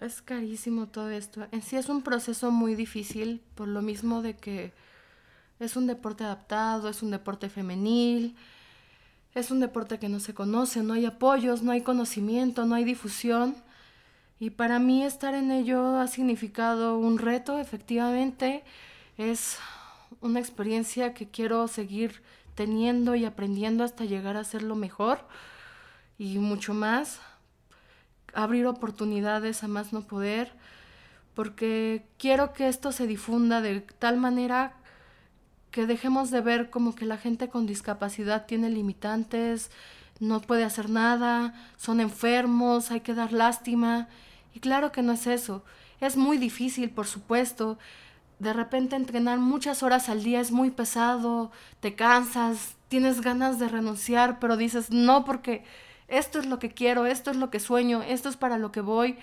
Es 0.00 0.22
carísimo 0.22 0.86
todo 0.88 1.10
esto. 1.10 1.46
En 1.52 1.60
sí 1.60 1.76
es 1.76 1.90
un 1.90 2.00
proceso 2.00 2.50
muy 2.50 2.74
difícil 2.74 3.42
por 3.54 3.68
lo 3.68 3.82
mismo 3.82 4.22
de 4.22 4.34
que 4.34 4.72
es 5.58 5.76
un 5.76 5.86
deporte 5.86 6.24
adaptado, 6.24 6.88
es 6.88 7.02
un 7.02 7.10
deporte 7.10 7.50
femenil, 7.50 8.34
es 9.34 9.50
un 9.50 9.60
deporte 9.60 9.98
que 9.98 10.08
no 10.08 10.18
se 10.18 10.32
conoce, 10.32 10.82
no 10.82 10.94
hay 10.94 11.04
apoyos, 11.04 11.62
no 11.62 11.70
hay 11.70 11.82
conocimiento, 11.82 12.64
no 12.64 12.76
hay 12.76 12.84
difusión. 12.84 13.54
Y 14.38 14.48
para 14.48 14.78
mí 14.78 15.04
estar 15.04 15.34
en 15.34 15.50
ello 15.50 15.98
ha 15.98 16.06
significado 16.06 16.98
un 16.98 17.18
reto, 17.18 17.58
efectivamente. 17.58 18.64
Es 19.18 19.58
una 20.22 20.40
experiencia 20.40 21.12
que 21.12 21.28
quiero 21.28 21.68
seguir 21.68 22.22
teniendo 22.54 23.16
y 23.16 23.26
aprendiendo 23.26 23.84
hasta 23.84 24.06
llegar 24.06 24.38
a 24.38 24.44
ser 24.44 24.62
lo 24.62 24.76
mejor 24.76 25.26
y 26.18 26.38
mucho 26.38 26.72
más. 26.72 27.20
Abrir 28.34 28.66
oportunidades 28.66 29.62
a 29.64 29.68
más 29.68 29.92
no 29.92 30.02
poder, 30.02 30.52
porque 31.34 32.04
quiero 32.18 32.52
que 32.52 32.68
esto 32.68 32.92
se 32.92 33.06
difunda 33.06 33.60
de 33.60 33.80
tal 33.80 34.16
manera 34.16 34.74
que 35.70 35.86
dejemos 35.86 36.30
de 36.30 36.40
ver 36.40 36.70
como 36.70 36.94
que 36.94 37.06
la 37.06 37.16
gente 37.16 37.48
con 37.48 37.66
discapacidad 37.66 38.46
tiene 38.46 38.70
limitantes, 38.70 39.70
no 40.18 40.40
puede 40.40 40.64
hacer 40.64 40.90
nada, 40.90 41.54
son 41.76 42.00
enfermos, 42.00 42.90
hay 42.90 43.00
que 43.00 43.14
dar 43.14 43.32
lástima. 43.32 44.08
Y 44.52 44.60
claro 44.60 44.92
que 44.92 45.02
no 45.02 45.12
es 45.12 45.26
eso. 45.26 45.64
Es 46.00 46.16
muy 46.16 46.38
difícil, 46.38 46.90
por 46.90 47.06
supuesto. 47.06 47.78
De 48.38 48.52
repente 48.52 48.96
entrenar 48.96 49.38
muchas 49.38 49.82
horas 49.82 50.08
al 50.08 50.22
día 50.22 50.40
es 50.40 50.50
muy 50.50 50.70
pesado, 50.70 51.52
te 51.80 51.94
cansas, 51.94 52.74
tienes 52.88 53.20
ganas 53.20 53.58
de 53.58 53.68
renunciar, 53.68 54.38
pero 54.40 54.56
dices, 54.56 54.90
no, 54.90 55.24
porque 55.24 55.64
esto 56.10 56.38
es 56.38 56.46
lo 56.46 56.58
que 56.58 56.70
quiero, 56.70 57.06
esto 57.06 57.30
es 57.30 57.36
lo 57.36 57.50
que 57.50 57.60
sueño, 57.60 58.02
esto 58.02 58.28
es 58.28 58.36
para 58.36 58.58
lo 58.58 58.72
que 58.72 58.80
voy. 58.80 59.18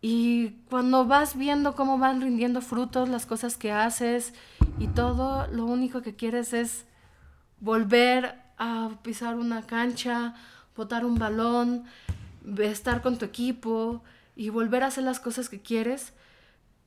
Y 0.00 0.50
cuando 0.68 1.06
vas 1.06 1.36
viendo 1.36 1.76
cómo 1.76 1.96
van 1.96 2.20
rindiendo 2.20 2.60
frutos 2.60 3.08
las 3.08 3.24
cosas 3.24 3.56
que 3.56 3.70
haces 3.70 4.34
y 4.78 4.88
todo, 4.88 5.46
lo 5.46 5.64
único 5.64 6.02
que 6.02 6.16
quieres 6.16 6.52
es 6.52 6.86
volver 7.60 8.34
a 8.58 8.90
pisar 9.02 9.36
una 9.36 9.62
cancha, 9.62 10.34
botar 10.76 11.04
un 11.04 11.18
balón, 11.18 11.84
estar 12.58 13.00
con 13.00 13.18
tu 13.18 13.24
equipo 13.24 14.02
y 14.34 14.48
volver 14.48 14.82
a 14.82 14.88
hacer 14.88 15.04
las 15.04 15.20
cosas 15.20 15.48
que 15.48 15.62
quieres. 15.62 16.12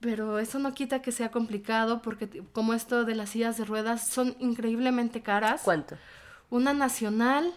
Pero 0.02 0.40
eso 0.40 0.60
no 0.60 0.74
quita 0.74 1.02
que 1.02 1.14
sea 1.14 1.32
complicado 1.32 2.02
porque 2.02 2.44
como 2.52 2.74
esto 2.74 3.06
de 3.06 3.16
las 3.16 3.30
sillas 3.30 3.58
de 3.58 3.64
ruedas 3.64 4.08
son 4.08 4.36
increíblemente 4.40 5.22
caras. 5.22 5.62
¿Cuánto? 5.64 5.96
Una 6.50 6.74
nacional 6.74 7.54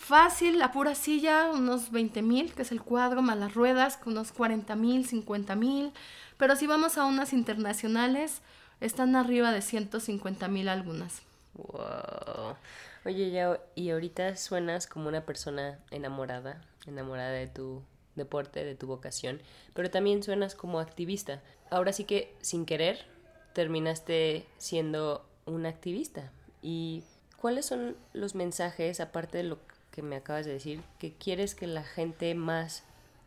Fácil, 0.00 0.58
la 0.58 0.72
pura 0.72 0.94
silla, 0.94 1.50
unos 1.52 1.92
20 1.92 2.22
mil, 2.22 2.54
que 2.54 2.62
es 2.62 2.72
el 2.72 2.80
cuadro, 2.80 3.20
más 3.20 3.36
las 3.36 3.54
ruedas, 3.54 3.98
unos 4.06 4.32
40 4.32 4.74
mil, 4.74 5.06
50 5.06 5.54
mil. 5.56 5.92
Pero 6.38 6.56
si 6.56 6.66
vamos 6.66 6.96
a 6.96 7.04
unas 7.04 7.34
internacionales, 7.34 8.40
están 8.80 9.14
arriba 9.14 9.52
de 9.52 9.60
150 9.60 10.48
mil 10.48 10.70
algunas. 10.70 11.20
Wow. 11.52 12.56
Oye, 13.04 13.30
ya, 13.30 13.60
y 13.74 13.90
ahorita 13.90 14.36
suenas 14.36 14.86
como 14.86 15.06
una 15.06 15.26
persona 15.26 15.78
enamorada, 15.90 16.62
enamorada 16.86 17.30
de 17.32 17.46
tu 17.46 17.82
deporte, 18.16 18.64
de 18.64 18.74
tu 18.74 18.86
vocación, 18.86 19.40
pero 19.74 19.90
también 19.90 20.22
suenas 20.22 20.54
como 20.54 20.80
activista. 20.80 21.42
Ahora 21.70 21.92
sí 21.92 22.04
que, 22.04 22.34
sin 22.40 22.64
querer, 22.64 23.04
terminaste 23.52 24.46
siendo 24.56 25.28
una 25.44 25.68
activista. 25.68 26.32
¿Y 26.62 27.04
cuáles 27.36 27.66
son 27.66 27.96
los 28.14 28.34
mensajes, 28.34 28.98
aparte 28.98 29.38
de 29.38 29.44
lo 29.44 29.58
que 29.90 30.02
me 30.02 30.16
acabas 30.16 30.46
de 30.46 30.52
decir, 30.52 30.82
que 30.98 31.12
quieres 31.12 31.54
que 31.54 31.66
la 31.66 31.82
gente 31.82 32.34
más 32.34 32.84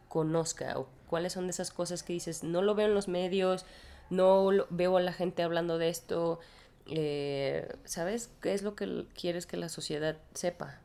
conozca 0.07 0.77
o 0.77 0.87
cuáles 1.07 1.33
son 1.33 1.47
de 1.47 1.51
esas 1.51 1.71
cosas 1.71 2.03
que 2.03 2.13
dices, 2.13 2.43
no 2.43 2.61
lo 2.61 2.75
veo 2.75 2.87
en 2.87 2.93
los 2.93 3.07
medios, 3.07 3.65
no 4.09 4.49
veo 4.69 4.97
a 4.97 5.01
la 5.01 5.13
gente 5.13 5.43
hablando 5.43 5.77
de 5.77 5.89
esto, 5.89 6.39
eh, 6.87 7.75
¿sabes? 7.85 8.29
¿Qué 8.41 8.53
es 8.53 8.61
lo 8.61 8.75
que 8.75 9.05
quieres 9.19 9.45
que 9.45 9.57
la 9.57 9.69
sociedad 9.69 10.17
sepa? 10.33 10.79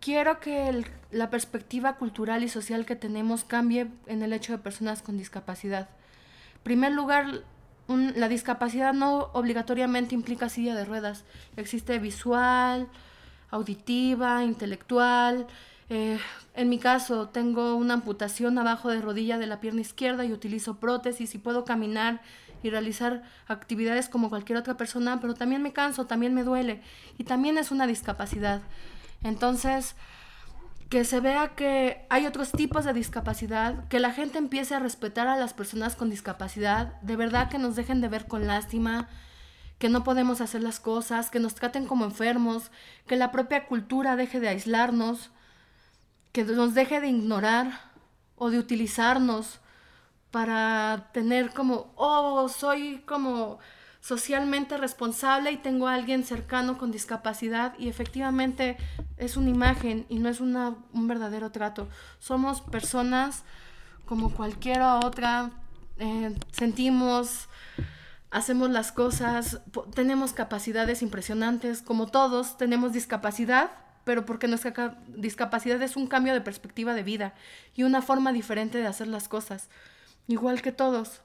Quiero 0.00 0.40
que 0.40 0.84
la 1.10 1.30
perspectiva 1.30 1.96
cultural 1.96 2.42
y 2.44 2.48
social 2.48 2.86
que 2.86 2.96
tenemos 2.96 3.44
cambie 3.44 3.88
en 4.06 4.22
el 4.22 4.32
hecho 4.32 4.52
de 4.52 4.58
personas 4.58 5.02
con 5.02 5.18
discapacidad. 5.18 5.88
En 6.56 6.62
primer 6.62 6.92
lugar, 6.92 7.42
la 7.88 8.28
discapacidad 8.28 8.92
no 8.92 9.30
obligatoriamente 9.32 10.14
implica 10.14 10.48
silla 10.48 10.74
de 10.74 10.84
ruedas. 10.84 11.24
Existe 11.56 11.98
visual, 11.98 12.88
auditiva, 13.50 14.44
intelectual. 14.44 15.46
Eh, 15.90 16.18
en 16.54 16.68
mi 16.68 16.78
caso, 16.78 17.28
tengo 17.28 17.76
una 17.76 17.94
amputación 17.94 18.58
abajo 18.58 18.90
de 18.90 19.00
rodilla 19.00 19.38
de 19.38 19.46
la 19.46 19.60
pierna 19.60 19.80
izquierda 19.80 20.24
y 20.24 20.32
utilizo 20.32 20.76
prótesis 20.76 21.34
y 21.34 21.38
puedo 21.38 21.64
caminar 21.64 22.20
y 22.62 22.70
realizar 22.70 23.22
actividades 23.46 24.08
como 24.08 24.28
cualquier 24.28 24.58
otra 24.58 24.76
persona, 24.76 25.20
pero 25.20 25.34
también 25.34 25.62
me 25.62 25.72
canso, 25.72 26.06
también 26.06 26.34
me 26.34 26.44
duele 26.44 26.82
y 27.16 27.24
también 27.24 27.58
es 27.58 27.70
una 27.70 27.86
discapacidad. 27.86 28.60
Entonces, 29.22 29.94
que 30.88 31.04
se 31.04 31.20
vea 31.20 31.54
que 31.54 32.06
hay 32.08 32.26
otros 32.26 32.52
tipos 32.52 32.84
de 32.84 32.92
discapacidad, 32.92 33.86
que 33.88 34.00
la 34.00 34.12
gente 34.12 34.38
empiece 34.38 34.74
a 34.74 34.78
respetar 34.78 35.28
a 35.28 35.36
las 35.36 35.52
personas 35.52 35.96
con 35.96 36.10
discapacidad, 36.10 37.00
de 37.02 37.16
verdad 37.16 37.50
que 37.50 37.58
nos 37.58 37.76
dejen 37.76 38.00
de 38.00 38.08
ver 38.08 38.26
con 38.26 38.46
lástima, 38.46 39.08
que 39.78 39.88
no 39.88 40.04
podemos 40.04 40.40
hacer 40.40 40.62
las 40.62 40.80
cosas, 40.80 41.30
que 41.30 41.40
nos 41.40 41.54
traten 41.54 41.86
como 41.86 42.04
enfermos, 42.04 42.70
que 43.06 43.16
la 43.16 43.30
propia 43.30 43.66
cultura 43.66 44.16
deje 44.16 44.40
de 44.40 44.48
aislarnos, 44.48 45.30
que 46.32 46.44
nos 46.44 46.74
deje 46.74 47.00
de 47.00 47.08
ignorar 47.08 47.92
o 48.36 48.50
de 48.50 48.58
utilizarnos 48.58 49.60
para 50.30 51.10
tener 51.12 51.50
como, 51.50 51.92
oh, 51.96 52.48
soy 52.48 53.02
como 53.06 53.58
socialmente 54.00 54.76
responsable 54.76 55.50
y 55.52 55.56
tengo 55.56 55.88
a 55.88 55.94
alguien 55.94 56.24
cercano 56.24 56.78
con 56.78 56.90
discapacidad 56.90 57.74
y 57.78 57.88
efectivamente 57.88 58.76
es 59.16 59.36
una 59.36 59.50
imagen 59.50 60.06
y 60.08 60.18
no 60.18 60.28
es 60.28 60.40
una, 60.40 60.76
un 60.92 61.08
verdadero 61.08 61.50
trato. 61.50 61.88
Somos 62.18 62.60
personas 62.60 63.44
como 64.06 64.30
cualquier 64.30 64.80
otra, 64.80 65.50
eh, 65.98 66.34
sentimos, 66.52 67.48
hacemos 68.30 68.70
las 68.70 68.92
cosas, 68.92 69.60
tenemos 69.94 70.32
capacidades 70.32 71.02
impresionantes, 71.02 71.82
como 71.82 72.06
todos, 72.06 72.56
tenemos 72.58 72.92
discapacidad, 72.92 73.70
pero 74.04 74.24
porque 74.24 74.48
nuestra 74.48 74.98
discapacidad 75.08 75.80
es 75.82 75.96
un 75.96 76.06
cambio 76.06 76.32
de 76.34 76.40
perspectiva 76.40 76.94
de 76.94 77.02
vida 77.02 77.34
y 77.74 77.82
una 77.82 78.02
forma 78.02 78.32
diferente 78.32 78.78
de 78.78 78.86
hacer 78.86 79.08
las 79.08 79.28
cosas, 79.28 79.68
igual 80.26 80.62
que 80.62 80.72
todos. 80.72 81.20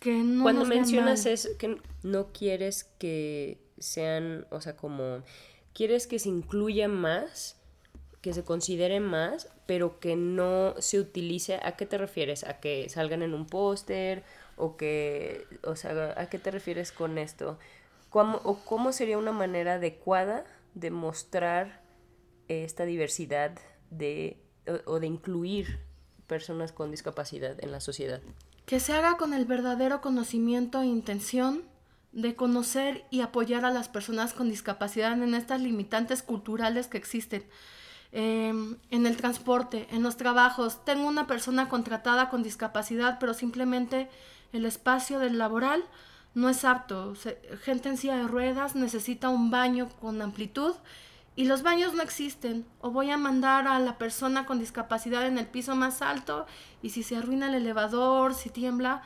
Que 0.00 0.12
no 0.22 0.42
Cuando 0.42 0.64
mencionas 0.64 1.26
eso, 1.26 1.48
que 1.58 1.80
no 2.02 2.32
quieres 2.32 2.84
que 2.98 3.58
sean, 3.78 4.46
o 4.50 4.60
sea, 4.60 4.76
como, 4.76 5.22
quieres 5.72 6.06
que 6.06 6.18
se 6.18 6.28
incluya 6.28 6.88
más, 6.88 7.56
que 8.20 8.32
se 8.32 8.44
considere 8.44 9.00
más, 9.00 9.48
pero 9.66 10.00
que 10.00 10.16
no 10.16 10.74
se 10.78 10.98
utilice, 10.98 11.58
¿a 11.62 11.76
qué 11.76 11.86
te 11.86 11.98
refieres? 11.98 12.44
¿A 12.44 12.60
que 12.60 12.88
salgan 12.88 13.22
en 13.22 13.34
un 13.34 13.46
póster? 13.46 14.24
O 14.56 14.76
que, 14.76 15.46
o 15.62 15.76
sea, 15.76 16.14
¿a 16.16 16.28
qué 16.28 16.38
te 16.38 16.50
refieres 16.50 16.92
con 16.92 17.18
esto? 17.18 17.58
¿Cómo, 18.10 18.40
¿O 18.44 18.58
cómo 18.64 18.92
sería 18.92 19.18
una 19.18 19.32
manera 19.32 19.74
adecuada 19.74 20.44
de 20.74 20.90
mostrar 20.90 21.82
esta 22.48 22.84
diversidad 22.84 23.58
de, 23.90 24.38
o, 24.86 25.00
de 25.00 25.06
incluir 25.06 25.80
personas 26.26 26.72
con 26.72 26.90
discapacidad 26.90 27.62
en 27.62 27.72
la 27.72 27.80
sociedad? 27.80 28.20
Que 28.64 28.80
se 28.80 28.92
haga 28.92 29.16
con 29.16 29.34
el 29.34 29.44
verdadero 29.44 30.00
conocimiento 30.00 30.80
e 30.80 30.86
intención 30.86 31.62
de 32.12 32.34
conocer 32.34 33.04
y 33.10 33.20
apoyar 33.20 33.64
a 33.64 33.70
las 33.70 33.88
personas 33.88 34.32
con 34.32 34.48
discapacidad 34.48 35.12
en 35.12 35.34
estas 35.34 35.60
limitantes 35.60 36.22
culturales 36.22 36.86
que 36.86 36.96
existen. 36.96 37.44
Em, 38.12 38.78
en 38.90 39.04
el 39.06 39.16
transporte, 39.16 39.88
en 39.90 40.02
los 40.02 40.16
trabajos. 40.16 40.84
Tengo 40.84 41.06
una 41.06 41.26
persona 41.26 41.68
contratada 41.68 42.30
con 42.30 42.42
discapacidad, 42.42 43.18
pero 43.18 43.34
simplemente 43.34 44.08
el 44.52 44.64
espacio 44.64 45.18
del 45.18 45.38
laboral 45.38 45.84
no 46.34 46.48
es 46.48 46.64
apto. 46.64 47.14
gente 47.62 47.88
en 47.88 47.96
silla 47.96 48.16
de 48.16 48.28
ruedas 48.28 48.74
necesita 48.74 49.28
un 49.28 49.50
baño 49.50 49.88
con 50.00 50.20
amplitud 50.20 50.74
y 51.34 51.44
los 51.44 51.62
baños 51.62 51.94
no 51.94 52.02
existen. 52.02 52.66
O 52.80 52.90
voy 52.90 53.10
a 53.10 53.16
mandar 53.16 53.66
a 53.68 53.78
la 53.78 53.98
persona 53.98 54.46
con 54.46 54.58
discapacidad 54.58 55.26
en 55.26 55.38
el 55.38 55.46
piso 55.46 55.74
más 55.76 56.02
alto 56.02 56.46
y 56.82 56.90
si 56.90 57.02
se 57.02 57.16
arruina 57.16 57.48
el 57.48 57.54
elevador, 57.54 58.34
si 58.34 58.50
tiembla, 58.50 59.02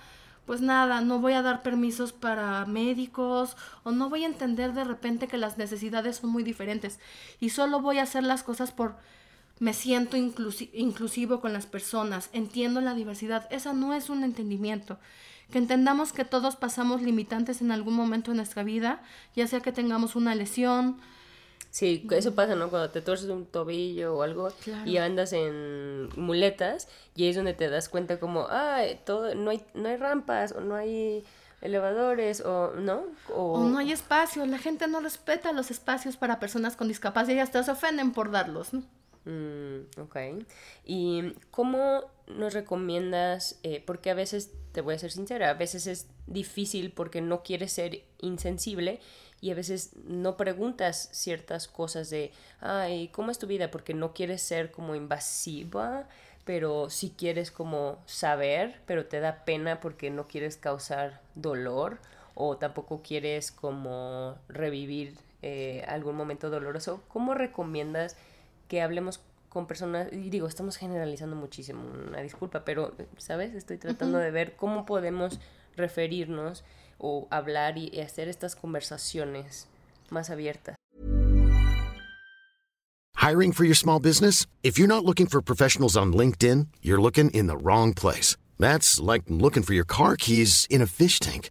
pues 0.46 0.60
nada, 0.60 1.00
no 1.00 1.20
voy 1.20 1.34
a 1.34 1.42
dar 1.42 1.62
permisos 1.62 2.12
para 2.12 2.64
médicos 2.66 3.56
o 3.84 3.92
no 3.92 4.08
voy 4.08 4.24
a 4.24 4.26
entender 4.26 4.72
de 4.72 4.82
repente 4.82 5.28
que 5.28 5.38
las 5.38 5.58
necesidades 5.58 6.16
son 6.16 6.30
muy 6.30 6.42
diferentes 6.42 6.98
y 7.38 7.50
solo 7.50 7.80
voy 7.80 7.98
a 7.98 8.02
hacer 8.02 8.24
las 8.24 8.42
cosas 8.42 8.72
por 8.72 8.96
me 9.60 9.74
siento 9.74 10.16
inclusivo 10.16 11.40
con 11.40 11.52
las 11.52 11.66
personas, 11.66 12.30
entiendo 12.32 12.80
la 12.80 12.94
diversidad. 12.94 13.46
Esa 13.52 13.72
no 13.72 13.94
es 13.94 14.10
un 14.10 14.24
entendimiento. 14.24 14.98
Que 15.52 15.58
entendamos 15.58 16.12
que 16.12 16.24
todos 16.24 16.56
pasamos 16.56 17.02
limitantes 17.02 17.60
en 17.60 17.70
algún 17.70 17.94
momento 17.94 18.30
de 18.30 18.38
nuestra 18.38 18.62
vida, 18.62 19.02
ya 19.36 19.46
sea 19.46 19.60
que 19.60 19.70
tengamos 19.70 20.16
una 20.16 20.34
lesión, 20.34 20.98
Sí, 21.70 22.04
eso 22.10 22.34
pasa, 22.34 22.56
¿no? 22.56 22.68
Cuando 22.68 22.90
te 22.90 23.00
torces 23.00 23.28
un 23.28 23.46
tobillo 23.46 24.16
o 24.16 24.22
algo 24.22 24.48
y 24.84 24.96
andas 24.96 25.32
en 25.32 26.08
muletas 26.16 26.88
y 27.14 27.28
es 27.28 27.36
donde 27.36 27.54
te 27.54 27.68
das 27.70 27.88
cuenta 27.88 28.18
como, 28.18 28.48
ah, 28.50 28.80
todo, 29.06 29.36
no 29.36 29.50
hay, 29.50 29.62
no 29.74 29.88
hay 29.88 29.96
rampas 29.96 30.50
o 30.50 30.60
no 30.60 30.74
hay 30.74 31.24
elevadores 31.60 32.40
o 32.40 32.72
no 32.74 33.04
o... 33.32 33.68
no 33.68 33.78
hay 33.78 33.92
espacio 33.92 34.46
la 34.46 34.56
gente 34.56 34.88
no 34.88 35.00
respeta 35.00 35.52
los 35.52 35.70
espacios 35.70 36.16
para 36.16 36.40
personas 36.40 36.74
con 36.74 36.88
discapacidad 36.88 37.36
y 37.36 37.40
hasta 37.40 37.62
se 37.62 37.70
ofenden 37.70 38.12
por 38.12 38.30
darlos 38.30 38.72
¿no? 38.72 38.82
Mm, 39.26 39.80
ok 40.00 40.16
y 40.86 41.34
cómo 41.50 42.04
nos 42.26 42.54
recomiendas 42.54 43.58
eh, 43.62 43.82
porque 43.84 44.08
a 44.08 44.14
veces 44.14 44.50
te 44.72 44.80
voy 44.80 44.94
a 44.94 44.98
ser 44.98 45.10
sincera 45.10 45.50
a 45.50 45.54
veces 45.54 45.86
es 45.86 46.06
difícil 46.26 46.90
porque 46.90 47.20
no 47.20 47.42
quieres 47.42 47.70
ser 47.72 48.02
insensible 48.22 48.98
y 49.40 49.50
a 49.50 49.54
veces 49.54 49.92
no 50.04 50.36
preguntas 50.36 51.08
ciertas 51.12 51.66
cosas 51.66 52.10
de, 52.10 52.32
ay, 52.60 53.08
¿cómo 53.08 53.30
es 53.30 53.38
tu 53.38 53.46
vida? 53.46 53.70
Porque 53.70 53.94
no 53.94 54.12
quieres 54.12 54.42
ser 54.42 54.70
como 54.70 54.94
invasiva, 54.94 56.08
pero 56.44 56.90
sí 56.90 57.14
quieres 57.16 57.50
como 57.50 57.98
saber, 58.06 58.80
pero 58.86 59.06
te 59.06 59.20
da 59.20 59.44
pena 59.44 59.80
porque 59.80 60.10
no 60.10 60.28
quieres 60.28 60.56
causar 60.56 61.22
dolor 61.34 61.98
o 62.34 62.58
tampoco 62.58 63.02
quieres 63.02 63.50
como 63.50 64.36
revivir 64.48 65.16
eh, 65.42 65.84
algún 65.88 66.16
momento 66.16 66.50
doloroso. 66.50 67.02
¿Cómo 67.08 67.34
recomiendas 67.34 68.16
que 68.70 68.80
hablemos 68.80 69.20
con 69.48 69.66
personas, 69.66 70.06
y 70.12 70.30
digo, 70.30 70.46
estamos 70.46 70.76
generalizando 70.76 71.34
muchísimo, 71.34 71.82
una 72.08 72.20
disculpa, 72.20 72.64
pero, 72.64 72.94
¿sabes? 73.18 73.52
Estoy 73.54 73.78
tratando 73.78 74.18
de 74.18 74.30
ver 74.30 74.54
cómo 74.54 74.86
podemos 74.86 75.40
referirnos 75.76 76.62
o 76.96 77.26
hablar 77.30 77.78
y 77.78 78.00
hacer 78.00 78.28
estas 78.28 78.54
conversaciones 78.54 79.66
más 80.10 80.30
abiertas. 80.30 80.76
Hiring 83.16 83.52
for 83.52 83.64
your 83.64 83.74
small 83.74 83.98
business? 83.98 84.46
If 84.62 84.78
you're 84.78 84.88
not 84.88 85.04
looking 85.04 85.26
for 85.26 85.42
professionals 85.42 85.96
on 85.96 86.12
LinkedIn, 86.12 86.68
you're 86.80 87.02
looking 87.02 87.30
in 87.30 87.48
the 87.48 87.56
wrong 87.56 87.92
place. 87.92 88.36
That's 88.60 89.00
like 89.00 89.24
looking 89.28 89.64
for 89.64 89.74
your 89.74 89.84
car 89.84 90.14
keys 90.16 90.66
in 90.70 90.80
a 90.80 90.86
fish 90.86 91.18
tank. 91.18 91.50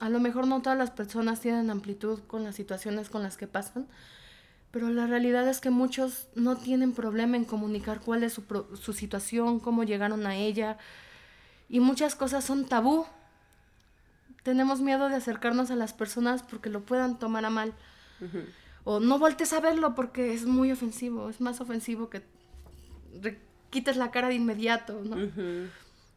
a 0.00 0.08
lo 0.08 0.20
mejor 0.20 0.46
no 0.46 0.62
todas 0.62 0.78
las 0.78 0.90
personas 0.90 1.40
tienen 1.40 1.70
amplitud 1.70 2.20
con 2.26 2.44
las 2.44 2.56
situaciones 2.56 3.10
con 3.10 3.22
las 3.22 3.36
que 3.36 3.46
pasan, 3.46 3.86
pero 4.70 4.90
la 4.90 5.06
realidad 5.06 5.48
es 5.48 5.60
que 5.60 5.70
muchos 5.70 6.28
no 6.34 6.56
tienen 6.56 6.92
problema 6.92 7.36
en 7.36 7.44
comunicar 7.44 8.00
cuál 8.00 8.22
es 8.22 8.32
su, 8.32 8.42
su 8.80 8.92
situación, 8.92 9.60
cómo 9.60 9.84
llegaron 9.84 10.26
a 10.26 10.36
ella, 10.36 10.78
y 11.68 11.80
muchas 11.80 12.14
cosas 12.14 12.44
son 12.44 12.66
tabú 12.66 13.06
tenemos 14.48 14.80
miedo 14.80 15.10
de 15.10 15.16
acercarnos 15.16 15.70
a 15.70 15.76
las 15.76 15.92
personas 15.92 16.42
porque 16.42 16.70
lo 16.70 16.80
puedan 16.80 17.18
tomar 17.18 17.44
a 17.44 17.50
mal. 17.50 17.74
O 18.84 18.98
no 18.98 19.18
voltees 19.18 19.52
a 19.52 19.60
verlo 19.60 19.94
porque 19.94 20.32
es 20.32 20.46
muy 20.46 20.72
ofensivo, 20.72 21.28
es 21.28 21.40
más 21.42 21.60
ofensivo 21.60 22.08
que 22.08 22.22
quites 23.68 23.98
la 23.98 24.10
cara 24.10 24.28
de 24.28 24.36
inmediato, 24.36 25.02
¿no? 25.04 25.16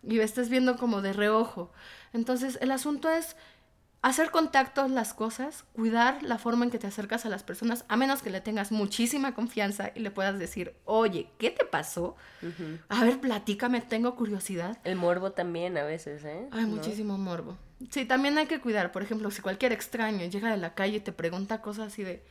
Y 0.03 0.19
estés 0.19 0.47
viendo 0.47 0.77
como 0.77 1.01
de 1.01 1.11
reojo. 1.11 1.73
Entonces, 2.13 2.57
el 2.61 2.71
asunto 2.71 3.09
es 3.09 3.35
hacer 4.01 4.31
contacto 4.31 4.87
las 4.87 5.13
cosas, 5.13 5.63
cuidar 5.73 6.23
la 6.23 6.37
forma 6.37 6.65
en 6.65 6.71
que 6.71 6.79
te 6.79 6.87
acercas 6.87 7.25
a 7.25 7.29
las 7.29 7.43
personas, 7.43 7.85
a 7.87 7.97
menos 7.97 8.21
que 8.21 8.29
le 8.29 8.41
tengas 8.41 8.71
muchísima 8.71 9.33
confianza 9.33 9.91
y 9.95 9.99
le 9.99 10.11
puedas 10.11 10.39
decir, 10.39 10.75
oye, 10.85 11.29
¿qué 11.37 11.51
te 11.51 11.65
pasó? 11.65 12.15
A 12.89 13.03
ver, 13.03 13.19
platícame, 13.19 13.81
tengo 13.81 14.15
curiosidad. 14.15 14.79
El 14.83 14.95
morbo 14.95 15.31
también 15.31 15.77
a 15.77 15.83
veces, 15.83 16.25
¿eh? 16.25 16.47
Hay 16.51 16.65
muchísimo 16.65 17.17
morbo. 17.17 17.57
Sí, 17.89 18.05
también 18.05 18.37
hay 18.37 18.47
que 18.47 18.59
cuidar, 18.59 18.91
por 18.91 19.03
ejemplo, 19.03 19.31
si 19.31 19.41
cualquier 19.41 19.71
extraño 19.71 20.25
llega 20.25 20.51
de 20.51 20.57
la 20.57 20.73
calle 20.73 20.97
y 20.97 20.99
te 21.01 21.11
pregunta 21.11 21.61
cosas 21.61 21.87
así 21.87 22.03
de, 22.03 22.23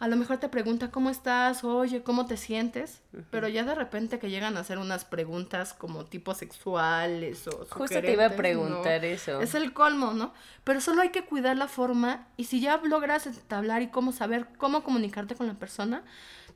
a 0.00 0.06
lo 0.06 0.16
mejor 0.16 0.38
te 0.38 0.48
pregunta 0.48 0.90
cómo 0.92 1.10
estás, 1.10 1.64
oye, 1.64 2.02
cómo 2.02 2.26
te 2.26 2.36
sientes, 2.36 3.02
pero 3.30 3.48
ya 3.48 3.64
de 3.64 3.74
repente 3.74 4.20
que 4.20 4.30
llegan 4.30 4.56
a 4.56 4.60
hacer 4.60 4.78
unas 4.78 5.04
preguntas 5.04 5.74
como 5.74 6.04
tipo 6.04 6.34
sexuales 6.34 7.48
o... 7.48 7.66
Justo 7.68 8.00
te 8.00 8.12
iba 8.12 8.26
a 8.26 8.36
preguntar 8.36 9.04
eso. 9.04 9.40
Es 9.40 9.54
el 9.54 9.72
colmo, 9.72 10.12
¿no? 10.12 10.32
Pero 10.62 10.80
solo 10.80 11.02
hay 11.02 11.10
que 11.10 11.24
cuidar 11.24 11.56
la 11.56 11.66
forma 11.66 12.28
y 12.36 12.44
si 12.44 12.60
ya 12.60 12.80
logras 12.84 13.26
entablar 13.26 13.82
y 13.82 13.88
cómo 13.88 14.12
saber 14.12 14.46
cómo 14.56 14.84
comunicarte 14.84 15.34
con 15.34 15.48
la 15.48 15.54
persona, 15.54 16.04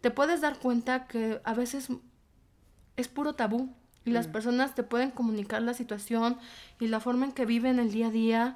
te 0.00 0.12
puedes 0.12 0.40
dar 0.40 0.58
cuenta 0.58 1.08
que 1.08 1.40
a 1.42 1.54
veces 1.54 1.88
es 2.96 3.08
puro 3.08 3.34
tabú 3.34 3.74
y 4.04 4.12
las 4.12 4.28
mm. 4.28 4.32
personas 4.32 4.74
te 4.76 4.84
pueden 4.84 5.10
comunicar 5.10 5.62
la 5.62 5.74
situación 5.74 6.38
y 6.78 6.86
la 6.86 7.00
forma 7.00 7.26
en 7.26 7.32
que 7.32 7.44
viven 7.44 7.80
el 7.80 7.90
día 7.90 8.06
a 8.06 8.10
día 8.10 8.54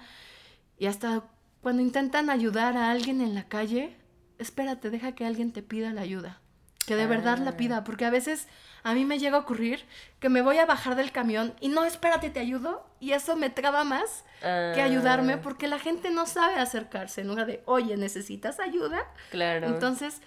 y 0.79 0.87
hasta 0.87 1.25
cuando 1.61 1.83
intentan 1.83 2.31
ayudar 2.31 2.77
a 2.77 2.93
alguien 2.93 3.21
en 3.21 3.35
la 3.35 3.49
calle, 3.49 3.97
espérate, 4.39 4.91
deja 4.91 5.13
que 5.13 5.27
alguien 5.27 5.53
te 5.53 5.63
pida 5.63 5.93
la 5.93 6.03
ayuda. 6.03 6.41
Que 6.87 6.95
de 6.95 7.07
verdad 7.07 7.39
la 7.39 7.51
ah. 7.51 7.57
pida, 7.57 7.83
porque 7.83 8.05
a 8.05 8.11
veces 8.11 8.47
a 8.85 8.95
mí 8.95 9.05
me 9.05 9.19
llega 9.19 9.37
a 9.37 9.41
ocurrir 9.41 9.85
que 10.21 10.29
me 10.29 10.41
voy 10.41 10.59
a 10.59 10.67
bajar 10.67 10.95
del 10.95 11.11
camión 11.11 11.53
y 11.61 11.69
no, 11.69 11.85
espérate, 11.85 12.31
te 12.31 12.39
ayudo. 12.39 12.87
Y 13.01 13.13
eso 13.13 13.37
me 13.37 13.51
traba 13.51 13.83
más 13.83 14.25
que 14.41 14.81
ayudarme 14.81 15.35
ah. 15.35 15.41
porque 15.43 15.67
la 15.67 15.79
gente 15.79 16.11
no 16.11 16.27
sabe 16.27 16.57
acercarse 16.57 17.23
en 17.23 17.29
lugar 17.29 17.47
de, 17.47 17.63
oye, 17.67 17.97
¿necesitas 17.97 18.61
ayuda? 18.61 19.03
Claro. 19.31 19.67
Entonces, 19.67 20.23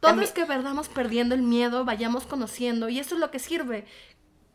todo 0.00 0.20
es 0.22 0.32
que 0.32 0.44
verdamos 0.44 0.88
perdiendo 0.88 1.34
el 1.34 1.42
miedo, 1.42 1.84
vayamos 1.84 2.26
conociendo 2.26 2.88
y 2.88 2.98
eso 2.98 3.14
es 3.14 3.20
lo 3.20 3.30
que 3.30 3.38
sirve, 3.38 3.84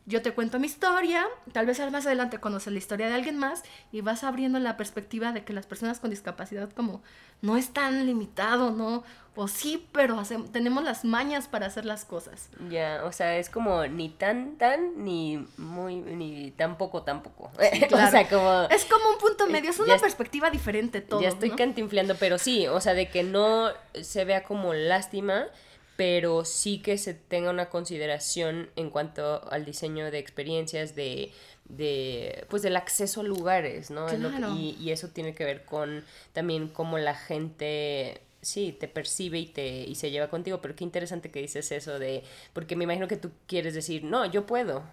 yo 0.06 0.22
te 0.22 0.32
cuento 0.32 0.60
mi 0.60 0.66
historia, 0.66 1.26
tal 1.52 1.66
vez 1.66 1.80
más 1.90 2.06
adelante 2.06 2.38
conoces 2.38 2.72
la 2.72 2.78
historia 2.78 3.08
de 3.08 3.14
alguien 3.14 3.36
más 3.38 3.64
y 3.90 4.00
vas 4.02 4.22
abriendo 4.22 4.58
la 4.60 4.76
perspectiva 4.76 5.32
de 5.32 5.44
que 5.44 5.52
las 5.52 5.66
personas 5.66 5.98
con 5.98 6.10
discapacidad 6.10 6.70
como 6.72 7.02
no 7.42 7.56
es 7.56 7.72
tan 7.72 8.06
limitado, 8.06 8.70
¿no? 8.70 9.02
O 9.34 9.48
sí, 9.48 9.86
pero 9.92 10.22
tenemos 10.52 10.82
las 10.82 11.04
mañas 11.04 11.48
para 11.48 11.66
hacer 11.66 11.84
las 11.84 12.06
cosas. 12.06 12.48
Ya, 12.70 13.02
o 13.04 13.12
sea, 13.12 13.36
es 13.36 13.50
como 13.50 13.86
ni 13.86 14.08
tan, 14.08 14.56
tan, 14.56 15.04
ni 15.04 15.46
muy, 15.58 15.96
ni 15.96 16.52
tampoco, 16.52 17.02
tampoco. 17.02 17.50
o 17.92 18.10
sea, 18.10 18.28
como... 18.28 18.62
Es 18.70 18.86
como 18.86 19.10
un 19.10 19.18
punto 19.18 19.46
medio, 19.48 19.70
es 19.70 19.78
una 19.78 19.98
perspectiva 19.98 20.50
diferente 20.50 21.02
todo. 21.02 21.20
Ya 21.20 21.28
estoy 21.28 21.50
cantinfleando, 21.50 22.14
pero 22.14 22.38
sí, 22.38 22.66
o 22.66 22.80
sea, 22.80 22.94
de 22.94 23.10
que 23.10 23.24
no 23.24 23.70
se 24.00 24.24
vea 24.24 24.42
como 24.44 24.72
lástima, 24.72 25.46
pero 25.96 26.44
sí 26.44 26.78
que 26.78 26.98
se 26.98 27.14
tenga 27.14 27.50
una 27.50 27.70
consideración 27.70 28.70
en 28.76 28.90
cuanto 28.90 29.50
al 29.50 29.64
diseño 29.64 30.10
de 30.10 30.18
experiencias, 30.18 30.94
de, 30.94 31.32
de 31.68 32.44
pues 32.48 32.62
del 32.62 32.76
acceso 32.76 33.22
a 33.22 33.24
lugares, 33.24 33.90
¿no? 33.90 34.06
y, 34.54 34.76
y, 34.78 34.90
eso 34.90 35.08
tiene 35.08 35.34
que 35.34 35.44
ver 35.44 35.64
con 35.64 36.04
también 36.32 36.68
cómo 36.68 36.98
la 36.98 37.14
gente 37.14 38.20
sí, 38.46 38.76
te 38.78 38.86
percibe 38.86 39.38
y 39.38 39.46
te 39.46 39.66
y 39.66 39.96
se 39.96 40.10
lleva 40.10 40.28
contigo, 40.28 40.60
pero 40.60 40.76
qué 40.76 40.84
interesante 40.84 41.30
que 41.30 41.40
dices 41.40 41.72
eso 41.72 41.98
de 41.98 42.22
porque 42.52 42.76
me 42.76 42.84
imagino 42.84 43.08
que 43.08 43.16
tú 43.16 43.30
quieres 43.46 43.74
decir, 43.74 44.04
"No, 44.04 44.24
yo 44.26 44.46
puedo." 44.46 44.84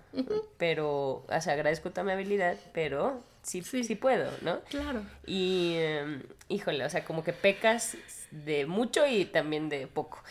Pero, 0.58 1.24
o 1.28 1.42
sea, 1.42 1.54
agradezco 1.54 1.92
tu 1.92 2.02
amabilidad, 2.02 2.58
pero 2.74 3.22
sí, 3.44 3.62
sí, 3.62 3.96
puedo, 3.96 4.32
¿no? 4.42 4.62
Claro. 4.70 5.04
Y, 5.28 5.76
em, 5.76 6.24
híjole, 6.50 6.84
o 6.86 6.90
sea, 6.90 7.06
como 7.06 7.24
que 7.24 7.34
pecas 7.34 7.96
de 8.34 8.66
mucho 8.66 9.06
y 9.06 9.26
también 9.26 9.70
de 9.70 9.88
poco. 9.88 10.24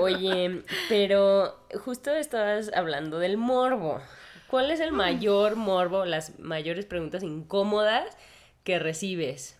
Oye, 0.00 0.62
pero 0.88 1.56
justo 1.84 2.10
estabas 2.12 2.70
hablando 2.74 3.18
del 3.18 3.36
morbo. 3.36 4.00
¿Cuál 4.48 4.70
es 4.70 4.80
el 4.80 4.92
mm. 4.92 4.96
mayor 4.96 5.56
morbo, 5.56 6.04
las 6.04 6.38
mayores 6.40 6.84
preguntas 6.84 7.22
incómodas 7.22 8.16
que 8.64 8.78
recibes? 8.78 9.56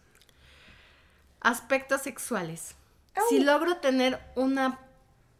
Aspectos 1.40 2.02
sexuales. 2.02 2.74
Si 3.28 3.44
logro 3.44 3.76
tener 3.76 4.18
una 4.34 4.80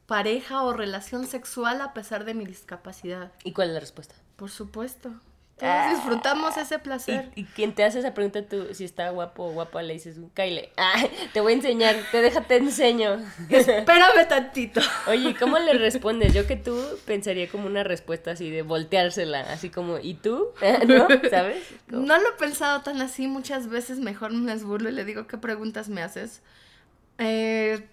pareja 0.07 0.63
o 0.63 0.73
relación 0.73 1.27
sexual 1.27 1.81
a 1.81 1.93
pesar 1.93 2.25
de 2.25 2.35
mi 2.35 2.45
discapacidad. 2.45 3.33
¿Y 3.43 3.53
cuál 3.53 3.69
es 3.69 3.75
la 3.75 3.81
respuesta? 3.81 4.15
Por 4.37 4.51
supuesto. 4.51 5.13
Todos 5.65 5.97
disfrutamos 5.97 6.57
ese 6.57 6.79
placer. 6.79 7.31
Y, 7.35 7.41
y 7.41 7.45
quien 7.45 7.75
te 7.75 7.85
hace 7.85 7.99
esa 8.01 8.15
pregunta, 8.15 8.43
tú, 8.43 8.69
si 8.73 8.85
está 8.85 9.11
guapo 9.11 9.45
o 9.47 9.53
guapa, 9.53 9.83
le 9.83 9.95
dices, 9.95 10.17
Kyle, 10.35 10.69
ah, 10.77 11.03
te 11.33 11.41
voy 11.41 11.53
a 11.53 11.57
enseñar, 11.57 11.97
te 12.13 12.21
deja, 12.21 12.43
te 12.43 12.57
enseño. 12.57 13.21
Espérame 13.49 14.29
tantito. 14.29 14.81
Oye, 15.09 15.35
¿cómo 15.39 15.59
le 15.59 15.73
respondes? 15.75 16.33
Yo 16.35 16.47
que 16.47 16.57
tú 16.57 16.79
pensaría 17.07 17.49
como 17.49 17.67
una 17.67 17.83
respuesta 17.85 18.33
así 18.33 18.51
de 18.51 18.63
volteársela, 18.63 19.41
así 19.53 19.71
como, 19.71 19.99
¿y 19.99 20.15
tú? 20.15 20.49
¿No? 20.87 21.09
¿Sabes? 21.31 21.65
Como- 21.91 22.07
No 22.07 22.19
lo 22.19 22.29
he 22.29 22.39
pensado 22.39 22.83
tan 22.83 23.01
así. 23.03 23.27
Muchas 23.27 23.69
veces 23.69 23.99
mejor 23.99 24.33
me 24.33 24.53
les 24.53 24.65
burlo 24.65 24.89
y 24.89 24.93
le 24.93 25.05
digo, 25.05 25.27
¿qué 25.27 25.39
preguntas 25.39 25.89
me 25.89 26.03
haces? 26.03 26.43
Eh, 27.19 27.87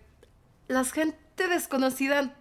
la 0.67 0.83
gente 0.83 1.17
desconocida 1.47 2.33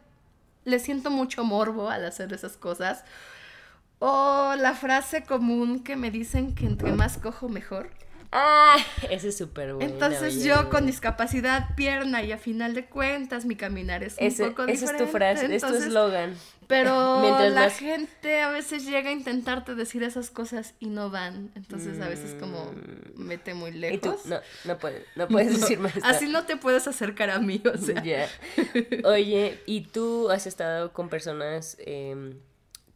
le 0.65 0.79
siento 0.79 1.11
mucho 1.11 1.45
morbo 1.45 1.89
al 1.91 2.05
hacer 2.05 2.33
esas 2.33 2.57
cosas. 2.57 3.05
O 4.01 4.55
la 4.59 4.75
frase 4.75 5.23
común 5.25 5.85
que 5.85 5.95
me 5.95 6.11
dicen 6.11 6.55
que 6.55 6.67
entre 6.67 6.93
más 6.93 7.19
cojo 7.19 7.49
mejor. 7.49 7.91
Ah, 8.33 8.77
ese 9.11 9.29
es 9.29 9.37
súper 9.39 9.75
bueno. 9.75 9.91
Entonces 9.93 10.45
yo 10.45 10.71
con 10.71 10.87
discapacidad 10.87 11.75
pierna 11.75 12.23
y 12.23 12.31
a 12.31 12.39
final 12.39 12.75
de 12.75 12.87
cuentas 12.87 13.45
mi 13.45 13.57
caminar 13.57 14.05
es 14.05 14.17
un 14.21 14.29
poco 14.49 14.63
esa 14.63 14.73
es 14.73 14.81
diferente. 14.81 15.05
tu 15.05 15.11
frase, 15.11 15.43
es 15.43 15.49
tu 15.49 15.67
entonces- 15.67 15.87
eslogan. 15.89 16.35
Pero 16.69 17.19
Mientras 17.23 17.53
la 17.53 17.61
más- 17.63 17.77
gente 17.79 18.41
a 18.41 18.51
veces 18.51 18.87
llega 18.87 19.11
a 19.11 19.13
intentarte 19.13 19.75
decir 19.75 20.05
esas 20.05 20.31
cosas 20.31 20.75
y 20.79 20.87
no 20.87 21.11
van. 21.11 21.51
Entonces 21.57 22.01
a 22.01 22.09
veces 22.09 22.37
como 22.39 22.73
mete 23.17 23.53
muy 23.55 23.73
Mm. 23.73 23.85
Y 23.95 23.99
tú, 23.99 24.11
lejos. 24.11 24.27
no, 24.27 24.39
no 24.65 24.79
puedes, 24.79 25.05
no 25.17 25.27
puedes 25.27 25.49
decirme 25.61 25.89
esto. 25.89 26.01
Así 26.05 26.29
no 26.29 26.45
te 26.47 26.57
puedes 26.57 26.87
acercar 26.87 27.31
a 27.31 27.41
mí, 27.41 27.61
o 27.71 27.77
sea. 27.77 28.01
Ya. 28.05 28.29
Oye, 29.05 29.59
¿y 29.67 29.81
tú 29.89 30.31
has 30.31 30.47
estado 30.47 30.93
con 30.93 31.09
personas 31.09 31.77
em, 31.81 32.39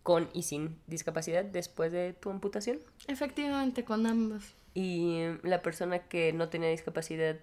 con 0.05 0.29
y 0.33 0.45
sin 0.45 0.79
discapacidad 0.87 1.45
después 1.45 1.91
de 1.91 2.13
tu 2.13 2.31
amputación? 2.31 2.79
Efectivamente, 3.09 3.85
con 3.85 4.07
ambos. 4.07 4.55
Y 4.75 5.23
la 5.43 5.63
persona 5.63 6.01
que 6.01 6.33
no 6.33 6.49
tenía 6.49 6.69
discapacidad 6.69 7.37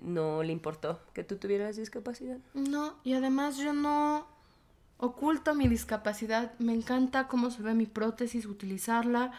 no 0.00 0.42
le 0.42 0.52
importó 0.52 1.00
que 1.14 1.22
tú 1.24 1.36
tuvieras 1.36 1.76
discapacidad. 1.76 2.38
No, 2.54 2.96
y 3.04 3.14
además 3.14 3.56
yo 3.56 3.72
no 3.72 4.26
oculto 4.98 5.54
mi 5.54 5.68
discapacidad. 5.68 6.52
Me 6.58 6.74
encanta 6.74 7.28
cómo 7.28 7.50
se 7.50 7.62
ve 7.62 7.72
mi 7.74 7.86
prótesis, 7.86 8.46
utilizarla. 8.46 9.32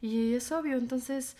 Y 0.00 0.34
es 0.34 0.52
obvio, 0.52 0.76
entonces 0.76 1.36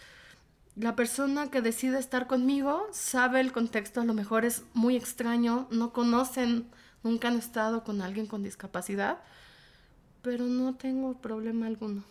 la 0.76 0.96
persona 0.96 1.50
que 1.50 1.62
decide 1.62 1.98
estar 1.98 2.26
conmigo 2.26 2.87
sabe 2.92 3.40
el 3.40 3.52
contexto, 3.52 4.00
a 4.00 4.04
lo 4.04 4.14
mejor 4.14 4.44
es 4.44 4.64
muy 4.74 4.96
extraño, 4.96 5.68
no 5.70 5.92
conocen, 5.92 6.66
nunca 7.02 7.28
han 7.28 7.38
estado 7.38 7.85
con 7.85 8.02
alguien 8.02 8.26
con 8.26 8.42
discapacidad, 8.42 9.18
pero 10.24 10.44
no 10.46 10.74
tengo 10.74 11.14
problema 11.20 11.66
alguno. 11.68 12.02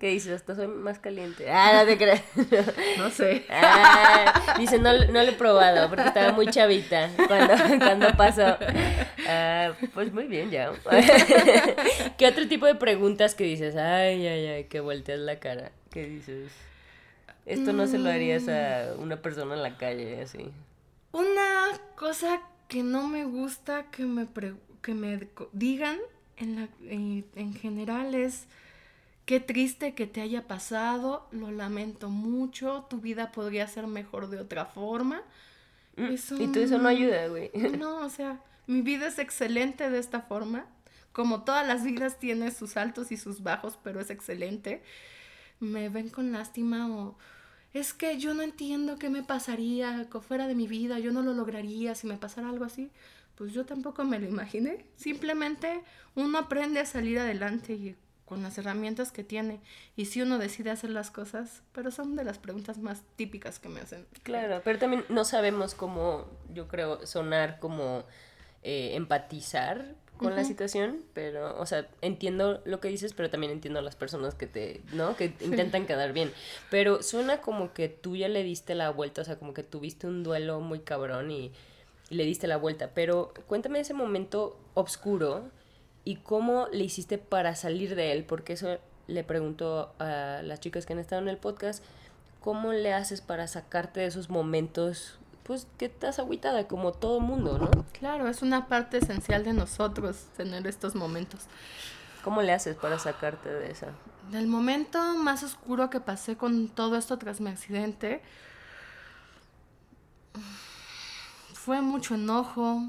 ¿Qué 0.00 0.08
dices? 0.08 0.32
Hasta 0.32 0.54
soy 0.54 0.66
más 0.66 0.98
caliente. 0.98 1.50
Ah, 1.50 1.80
no 1.82 1.86
te 1.86 1.98
creas. 1.98 2.22
No 2.96 3.10
sé. 3.10 3.44
Ah, 3.50 4.54
dice, 4.58 4.78
no, 4.78 4.92
no 4.94 5.22
lo 5.22 5.28
he 5.28 5.32
probado 5.32 5.90
porque 5.90 6.06
estaba 6.06 6.32
muy 6.32 6.46
chavita 6.46 7.10
cuando, 7.28 7.54
cuando 7.84 8.16
pasó. 8.16 8.56
Ah, 9.28 9.72
pues 9.92 10.10
muy 10.10 10.24
bien, 10.24 10.50
ya. 10.50 10.72
¿Qué 12.16 12.26
otro 12.26 12.48
tipo 12.48 12.64
de 12.66 12.76
preguntas 12.76 13.34
que 13.34 13.44
dices? 13.44 13.76
Ay, 13.76 14.26
ay, 14.26 14.46
ay, 14.46 14.64
que 14.64 14.80
volteas 14.80 15.18
la 15.20 15.38
cara. 15.38 15.70
¿Qué 15.90 16.06
dices? 16.06 16.50
Esto 17.44 17.74
no 17.74 17.86
se 17.86 17.98
lo 17.98 18.08
harías 18.08 18.48
a 18.48 18.94
una 18.98 19.16
persona 19.20 19.54
en 19.54 19.62
la 19.62 19.76
calle, 19.76 20.22
así. 20.22 20.50
Una 21.12 21.66
cosa 21.96 22.40
que 22.68 22.82
no 22.82 23.06
me 23.06 23.24
gusta 23.26 23.90
que 23.90 24.04
me, 24.06 24.24
pre- 24.24 24.54
que 24.80 24.94
me 24.94 25.28
digan 25.52 25.98
en, 26.36 26.56
la, 26.56 26.68
en, 26.90 27.24
en 27.36 27.54
general 27.54 28.14
es 28.14 28.46
qué 29.26 29.40
triste 29.40 29.94
que 29.94 30.06
te 30.06 30.20
haya 30.22 30.46
pasado, 30.48 31.28
lo 31.32 31.50
lamento 31.52 32.10
mucho, 32.10 32.86
tu 32.90 33.00
vida 33.00 33.32
podría 33.32 33.66
ser 33.68 33.86
mejor 33.86 34.28
de 34.30 34.40
otra 34.40 34.66
forma. 34.66 35.22
Eso 36.08 36.36
Mm, 36.36 36.42
Y 36.42 36.48
tú 36.48 36.60
eso 36.60 36.78
no 36.78 36.88
ayuda, 36.88 37.28
güey. 37.28 37.50
No, 37.78 37.98
o 38.04 38.10
sea, 38.10 38.40
mi 38.66 38.82
vida 38.82 39.06
es 39.08 39.18
excelente 39.18 39.90
de 39.90 39.98
esta 39.98 40.22
forma. 40.22 40.66
Como 41.12 41.44
todas 41.44 41.66
las 41.66 41.84
vidas 41.84 42.18
tiene 42.18 42.50
sus 42.50 42.76
altos 42.76 43.12
y 43.12 43.16
sus 43.16 43.42
bajos, 43.42 43.78
pero 43.82 44.00
es 44.00 44.10
excelente. 44.10 44.82
Me 45.60 45.88
ven 45.88 46.10
con 46.10 46.32
lástima 46.32 46.88
o 46.90 47.16
es 47.74 47.94
que 47.94 48.18
yo 48.18 48.34
no 48.34 48.42
entiendo 48.42 48.98
qué 48.98 49.10
me 49.10 49.22
pasaría 49.22 50.06
fuera 50.28 50.46
de 50.48 50.54
mi 50.54 50.68
vida, 50.68 50.98
yo 51.00 51.12
no 51.12 51.22
lo 51.22 51.34
lograría 51.34 51.94
si 51.94 52.06
me 52.06 52.16
pasara 52.18 52.48
algo 52.50 52.64
así. 52.64 52.90
Pues 53.36 53.52
yo 53.52 53.64
tampoco 53.66 54.04
me 54.04 54.18
lo 54.18 54.28
imaginé. 54.28 54.84
Simplemente 54.96 55.82
uno 56.14 56.38
aprende 56.38 56.80
a 56.80 56.86
salir 56.86 57.18
adelante 57.18 57.72
y 57.74 57.96
con 58.24 58.42
las 58.42 58.56
herramientas 58.58 59.12
que 59.12 59.24
tiene. 59.24 59.60
Y 59.96 60.06
si 60.06 60.22
uno 60.22 60.38
decide 60.38 60.70
hacer 60.70 60.90
las 60.90 61.10
cosas, 61.10 61.62
pero 61.72 61.90
son 61.90 62.16
de 62.16 62.24
las 62.24 62.38
preguntas 62.38 62.78
más 62.78 63.02
típicas 63.16 63.58
que 63.58 63.68
me 63.68 63.80
hacen. 63.80 64.06
Claro, 64.22 64.62
pero 64.64 64.78
también 64.78 65.04
no 65.08 65.24
sabemos 65.24 65.74
cómo, 65.74 66.26
yo 66.52 66.68
creo, 66.68 67.06
sonar 67.06 67.58
como 67.58 68.04
eh, 68.62 68.94
empatizar 68.94 69.94
con 70.16 70.36
la 70.36 70.44
situación, 70.44 71.02
pero, 71.12 71.60
o 71.60 71.66
sea, 71.66 71.88
entiendo 72.00 72.62
lo 72.64 72.80
que 72.80 72.88
dices, 72.88 73.12
pero 73.12 73.30
también 73.30 73.52
entiendo 73.52 73.80
a 73.80 73.82
las 73.82 73.96
personas 73.96 74.34
que 74.34 74.46
te, 74.46 74.80
¿no? 74.92 75.16
Que 75.16 75.34
intentan 75.40 75.86
quedar 75.86 76.12
bien. 76.12 76.32
Pero 76.70 77.02
suena 77.02 77.40
como 77.40 77.74
que 77.74 77.88
tú 77.88 78.16
ya 78.16 78.28
le 78.28 78.44
diste 78.44 78.74
la 78.74 78.90
vuelta, 78.90 79.22
o 79.22 79.24
sea, 79.24 79.38
como 79.38 79.52
que 79.52 79.64
tuviste 79.64 80.06
un 80.06 80.22
duelo 80.22 80.60
muy 80.60 80.78
cabrón 80.80 81.32
y, 81.32 81.52
y 82.14 82.16
le 82.16 82.24
diste 82.24 82.46
la 82.46 82.56
vuelta. 82.56 82.90
Pero 82.94 83.34
cuéntame 83.48 83.80
ese 83.80 83.92
momento 83.92 84.56
oscuro 84.74 85.50
y 86.04 86.16
cómo 86.16 86.68
le 86.72 86.84
hiciste 86.84 87.18
para 87.18 87.56
salir 87.56 87.96
de 87.96 88.12
él, 88.12 88.24
porque 88.24 88.52
eso 88.52 88.78
le 89.08 89.24
pregunto 89.24 89.92
a 89.98 90.40
las 90.44 90.60
chicas 90.60 90.86
que 90.86 90.92
han 90.92 91.00
estado 91.00 91.20
en 91.20 91.28
el 91.28 91.38
podcast, 91.38 91.82
¿cómo 92.40 92.72
le 92.72 92.92
haces 92.92 93.20
para 93.20 93.48
sacarte 93.48 94.00
de 94.00 94.06
esos 94.06 94.30
momentos, 94.30 95.18
pues 95.42 95.66
que 95.76 95.86
estás 95.86 96.20
agüitada 96.20 96.68
como 96.68 96.92
todo 96.92 97.18
mundo, 97.18 97.58
¿no? 97.58 97.70
Claro, 97.98 98.28
es 98.28 98.42
una 98.42 98.68
parte 98.68 98.98
esencial 98.98 99.42
de 99.44 99.52
nosotros 99.52 100.28
tener 100.36 100.66
estos 100.68 100.94
momentos. 100.94 101.46
¿Cómo 102.22 102.42
le 102.42 102.52
haces 102.52 102.76
para 102.76 102.98
sacarte 102.98 103.52
de 103.52 103.72
esa? 103.72 103.88
Del 104.30 104.46
momento 104.46 104.98
más 105.16 105.42
oscuro 105.42 105.90
que 105.90 106.00
pasé 106.00 106.36
con 106.36 106.68
todo 106.68 106.96
esto 106.96 107.18
tras 107.18 107.40
mi 107.40 107.50
accidente, 107.50 108.22
fue 111.64 111.80
mucho 111.80 112.16
enojo, 112.16 112.82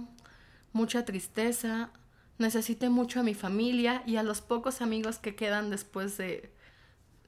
mucha 0.74 1.06
tristeza. 1.06 1.92
Necesité 2.38 2.90
mucho 2.90 3.22
a 3.22 3.24
mi 3.24 3.34
familia 3.34 4.04
y 4.06 4.18
a 4.18 4.24
los 4.24 4.42
pocos 4.42 4.82
amigos 4.82 5.18
que 5.18 5.34
quedan 5.34 5.70
después 5.70 6.18
de 6.18 6.52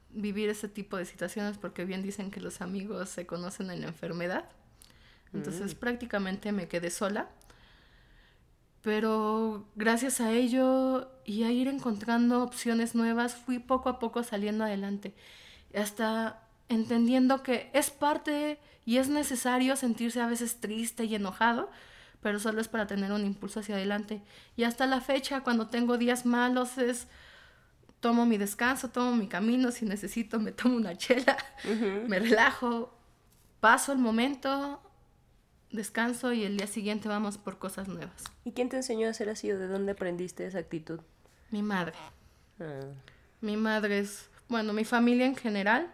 vivir 0.10 0.50
ese 0.50 0.68
tipo 0.68 0.98
de 0.98 1.06
situaciones, 1.06 1.58
porque 1.58 1.86
bien 1.86 2.04
dicen 2.04 2.32
que 2.32 2.42
los 2.42 2.60
amigos 2.60 3.08
se 3.08 3.26
conocen 3.26 3.72
en 3.72 3.80
la 3.80 3.88
enfermedad. 3.88 4.50
Entonces 5.34 5.74
prácticamente 5.74 6.52
me 6.52 6.68
quedé 6.68 6.90
sola. 6.90 7.30
Pero 8.82 9.70
gracias 9.76 10.20
a 10.20 10.34
ello 10.34 11.10
y 11.24 11.44
a 11.44 11.52
ir 11.52 11.70
encontrando 11.70 12.44
opciones 12.44 12.94
nuevas, 12.94 13.36
fui 13.36 13.60
poco 13.60 13.88
a 13.88 14.00
poco 14.00 14.22
saliendo 14.22 14.66
adelante. 14.66 15.16
Hasta 15.74 16.47
entendiendo 16.70 17.44
que 17.44 17.70
es 17.74 17.90
parte 17.90 18.60
y 18.86 18.98
es 18.98 19.10
necesario 19.10 19.76
sentirse 19.76 20.22
a 20.22 20.28
veces 20.28 20.60
triste 20.60 21.06
y 21.06 21.16
enojado, 21.16 21.70
pero 22.22 22.40
solo 22.40 22.62
es 22.62 22.68
para 22.68 22.88
tener 22.88 23.12
un 23.12 23.26
impulso 23.26 23.60
hacia 23.60 23.76
adelante. 23.76 24.22
Y 24.56 24.64
hasta 24.64 24.86
la 24.86 25.02
fecha, 25.02 25.42
cuando 25.42 25.68
tengo 25.68 25.98
días 25.98 26.26
malos, 26.26 26.78
es 26.78 27.08
tomo 28.00 28.26
mi 28.26 28.38
descanso, 28.38 28.90
tomo 28.90 29.16
mi 29.16 29.28
camino, 29.28 29.72
si 29.72 29.86
necesito 29.86 30.40
me 30.40 30.52
tomo 30.52 30.76
una 30.76 30.96
chela, 30.96 31.38
me 32.08 32.20
relajo, 32.20 32.94
paso 33.60 33.92
el 33.92 33.98
momento, 34.00 34.82
descanso 35.72 36.34
y 36.34 36.44
el 36.44 36.58
día 36.58 36.68
siguiente 36.68 37.10
vamos 37.10 37.38
por 37.38 37.58
cosas 37.58 37.88
nuevas. 37.88 38.24
¿Y 38.46 38.52
quién 38.52 38.70
te 38.70 38.78
enseñó 38.78 39.10
a 39.10 39.14
ser 39.14 39.30
así 39.30 39.52
o 39.52 39.60
de 39.60 39.68
dónde 39.68 39.94
aprendiste 39.94 40.46
esa 40.46 40.60
actitud? 40.60 41.00
Mi 41.52 41.62
madre. 41.62 41.94
Ah, 42.60 42.82
Mi 43.42 43.58
madre 43.58 44.00
es, 44.00 44.30
bueno, 44.48 44.74
mi 44.74 44.86
familia 44.86 45.26
en 45.26 45.36
general, 45.36 45.94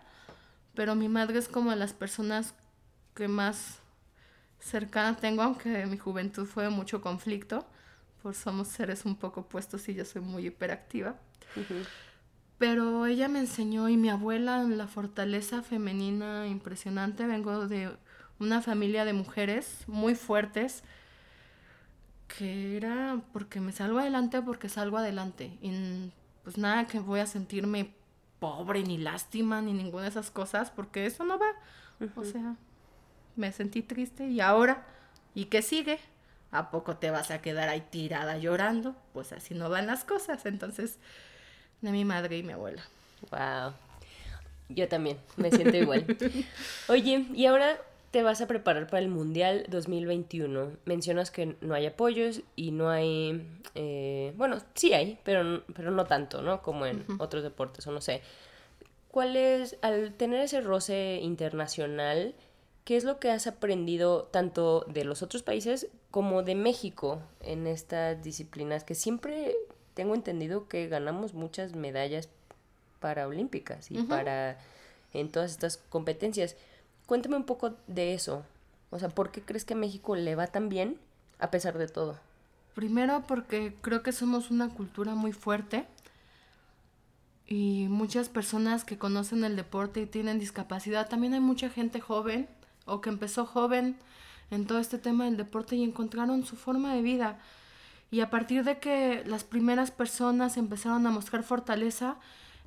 pero 0.75 0.95
mi 0.95 1.09
madre 1.09 1.39
es 1.39 1.47
como 1.47 1.71
de 1.71 1.75
las 1.75 1.93
personas 1.93 2.53
que 3.15 3.27
más 3.27 3.79
cercana 4.59 5.17
tengo, 5.17 5.41
aunque 5.41 5.85
mi 5.85 5.97
juventud 5.97 6.45
fue 6.45 6.69
mucho 6.69 7.01
conflicto, 7.01 7.65
pues 8.21 8.37
somos 8.37 8.69
seres 8.69 9.05
un 9.05 9.15
poco 9.15 9.41
opuestos 9.41 9.87
y 9.89 9.93
yo 9.93 10.05
soy 10.05 10.21
muy 10.21 10.47
hiperactiva. 10.47 11.15
Pero 12.57 13.05
ella 13.05 13.27
me 13.27 13.39
enseñó 13.39 13.89
y 13.89 13.97
mi 13.97 14.09
abuela 14.09 14.63
la 14.63 14.87
fortaleza 14.87 15.61
femenina 15.61 16.47
impresionante. 16.47 17.25
Vengo 17.25 17.67
de 17.67 17.91
una 18.39 18.61
familia 18.61 19.03
de 19.05 19.13
mujeres 19.13 19.83
muy 19.87 20.15
fuertes 20.15 20.83
que 22.27 22.77
era 22.77 23.21
porque 23.33 23.59
me 23.59 23.73
salgo 23.73 23.99
adelante 23.99 24.41
porque 24.41 24.69
salgo 24.69 24.97
adelante. 24.97 25.57
Y 25.61 26.11
pues 26.43 26.57
nada 26.57 26.87
que 26.87 26.99
voy 26.99 27.19
a 27.19 27.25
sentirme 27.25 27.93
pobre 28.43 28.83
ni 28.83 28.97
lástima 28.97 29.61
ni 29.61 29.71
ninguna 29.71 30.03
de 30.03 30.09
esas 30.09 30.29
cosas 30.29 30.69
porque 30.69 31.05
eso 31.05 31.23
no 31.23 31.39
va. 31.39 31.51
O 32.17 32.25
sea, 32.25 32.55
me 33.37 33.53
sentí 33.53 33.81
triste 33.81 34.27
y 34.27 34.41
ahora 34.41 34.85
¿Y 35.35 35.45
qué 35.45 35.61
sigue? 35.61 35.99
¿A 36.51 36.69
poco 36.69 36.97
te 36.97 37.09
vas 37.09 37.31
a 37.31 37.41
quedar 37.41 37.69
ahí 37.69 37.81
tirada 37.89 38.37
llorando? 38.37 38.95
Pues 39.13 39.31
así 39.31 39.55
no 39.55 39.69
van 39.69 39.87
las 39.87 40.03
cosas. 40.03 40.45
Entonces, 40.45 40.99
de 41.81 41.91
mi 41.91 42.05
madre 42.05 42.37
y 42.37 42.43
mi 42.43 42.53
abuela. 42.53 42.83
Wow. 43.31 43.73
Yo 44.69 44.87
también, 44.87 45.17
me 45.37 45.51
siento 45.51 45.75
igual. 45.75 46.05
Oye, 46.87 47.25
y 47.33 47.45
ahora 47.47 47.77
te 48.11 48.21
vas 48.21 48.41
a 48.41 48.47
preparar 48.47 48.87
para 48.87 49.01
el 49.01 49.09
Mundial 49.09 49.65
2021. 49.69 50.71
Mencionas 50.85 51.31
que 51.31 51.55
no 51.61 51.73
hay 51.73 51.87
apoyos 51.87 52.41
y 52.55 52.71
no 52.71 52.89
hay... 52.89 53.47
eh, 53.75 54.33
bueno, 54.37 54.57
sí 54.75 54.93
hay, 54.93 55.19
pero, 55.23 55.63
pero 55.73 55.91
no 55.91 56.05
tanto, 56.05 56.41
¿no? 56.41 56.61
Como 56.61 56.85
en 56.85 57.05
otros 57.19 57.43
deportes, 57.43 57.85
o 57.87 57.91
no 57.91 58.01
sé. 58.01 58.21
¿Cuál 59.09 59.35
es, 59.35 59.77
al 59.81 60.13
tener 60.13 60.41
ese 60.41 60.61
roce 60.61 61.19
internacional, 61.21 62.35
qué 62.83 62.97
es 62.97 63.03
lo 63.03 63.19
que 63.19 63.31
has 63.31 63.47
aprendido 63.47 64.23
tanto 64.23 64.85
de 64.87 65.05
los 65.05 65.21
otros 65.21 65.43
países 65.43 65.87
como 66.11 66.43
de 66.43 66.55
México 66.55 67.21
en 67.41 67.67
estas 67.67 68.23
disciplinas? 68.23 68.83
Que 68.83 68.95
siempre 68.95 69.55
tengo 69.93 70.15
entendido 70.15 70.67
que 70.67 70.87
ganamos 70.87 71.33
muchas 71.33 71.75
medallas 71.75 72.29
paraolímpicas 72.99 73.91
y 73.91 74.01
para 74.03 74.57
en 75.13 75.31
todas 75.31 75.51
estas 75.51 75.77
competencias. 75.77 76.55
Cuéntame 77.05 77.35
un 77.35 77.45
poco 77.45 77.75
de 77.87 78.13
eso. 78.13 78.43
O 78.89 78.99
sea, 78.99 79.09
¿por 79.09 79.31
qué 79.31 79.41
crees 79.41 79.65
que 79.65 79.73
a 79.73 79.77
México 79.77 80.15
le 80.15 80.35
va 80.35 80.47
tan 80.47 80.69
bien 80.69 80.97
a 81.39 81.51
pesar 81.51 81.77
de 81.77 81.87
todo? 81.87 82.17
Primero 82.73 83.23
porque 83.27 83.75
creo 83.81 84.01
que 84.01 84.11
somos 84.11 84.49
una 84.49 84.69
cultura 84.69 85.13
muy 85.15 85.31
fuerte 85.31 85.85
y 87.45 87.87
muchas 87.89 88.29
personas 88.29 88.83
que 88.83 88.97
conocen 88.97 89.43
el 89.43 89.55
deporte 89.55 90.01
y 90.01 90.05
tienen 90.07 90.39
discapacidad, 90.39 91.07
también 91.07 91.33
hay 91.33 91.39
mucha 91.39 91.69
gente 91.69 91.99
joven 91.99 92.47
o 92.85 93.01
que 93.01 93.09
empezó 93.09 93.45
joven 93.45 93.97
en 94.49 94.65
todo 94.65 94.79
este 94.79 94.97
tema 94.97 95.25
del 95.25 95.37
deporte 95.37 95.75
y 95.75 95.83
encontraron 95.83 96.45
su 96.45 96.55
forma 96.55 96.93
de 96.95 97.01
vida. 97.01 97.39
Y 98.11 98.21
a 98.21 98.29
partir 98.29 98.63
de 98.63 98.79
que 98.79 99.23
las 99.25 99.43
primeras 99.43 99.91
personas 99.91 100.57
empezaron 100.57 101.05
a 101.07 101.11
mostrar 101.11 101.43
fortaleza, 101.43 102.17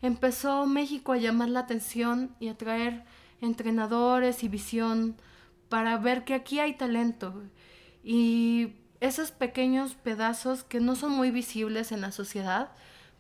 empezó 0.03 0.67
México 0.67 1.13
a 1.13 1.19
llamar 1.19 1.49
la 1.49 1.61
atención 1.61 2.35
y 2.41 2.49
a 2.49 2.59
traer 2.59 3.05
entrenadores 3.41 4.43
y 4.45 4.49
visión 4.49 5.17
para 5.69 5.99
ver 5.99 6.25
que 6.25 6.35
aquí 6.35 6.59
hay 6.59 6.75
talento. 6.75 7.43
Y 8.03 8.73
esos 9.01 9.31
pequeños 9.31 9.95
pedazos 9.95 10.65
que 10.65 10.81
no 10.81 10.97
son 10.97 11.13
muy 11.13 11.31
visibles 11.31 11.93
en 11.93 12.01
la 12.01 12.13
sociedad, 12.13 12.71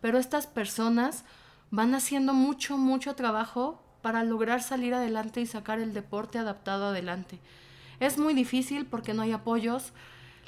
pero 0.00 0.18
estas 0.18 0.46
personas 0.46 1.24
van 1.70 1.94
haciendo 1.94 2.32
mucho, 2.32 2.76
mucho 2.76 3.14
trabajo 3.14 3.82
para 4.02 4.24
lograr 4.24 4.62
salir 4.62 4.94
adelante 4.94 5.40
y 5.40 5.46
sacar 5.46 5.80
el 5.80 5.92
deporte 5.92 6.38
adaptado 6.38 6.86
adelante. 6.86 7.40
Es 8.00 8.18
muy 8.18 8.34
difícil 8.34 8.86
porque 8.86 9.14
no 9.14 9.22
hay 9.22 9.32
apoyos. 9.32 9.92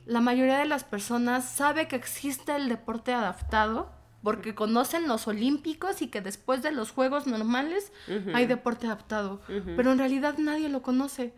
La 0.06 0.20
mayoría 0.20 0.58
de 0.58 0.66
las 0.66 0.84
personas 0.84 1.44
sabe 1.44 1.88
que 1.88 1.96
existe 1.96 2.54
el 2.54 2.68
deporte 2.68 3.12
adaptado 3.12 3.90
porque 4.22 4.54
conocen 4.54 5.06
los 5.06 5.26
olímpicos 5.28 6.02
y 6.02 6.08
que 6.08 6.20
después 6.20 6.62
de 6.62 6.72
los 6.72 6.90
juegos 6.90 7.26
normales 7.26 7.92
hay 8.34 8.46
deporte 8.46 8.86
adaptado, 8.86 9.40
pero 9.76 9.92
en 9.92 9.98
realidad 9.98 10.36
nadie 10.38 10.68
lo 10.68 10.82
conoce. 10.82 11.34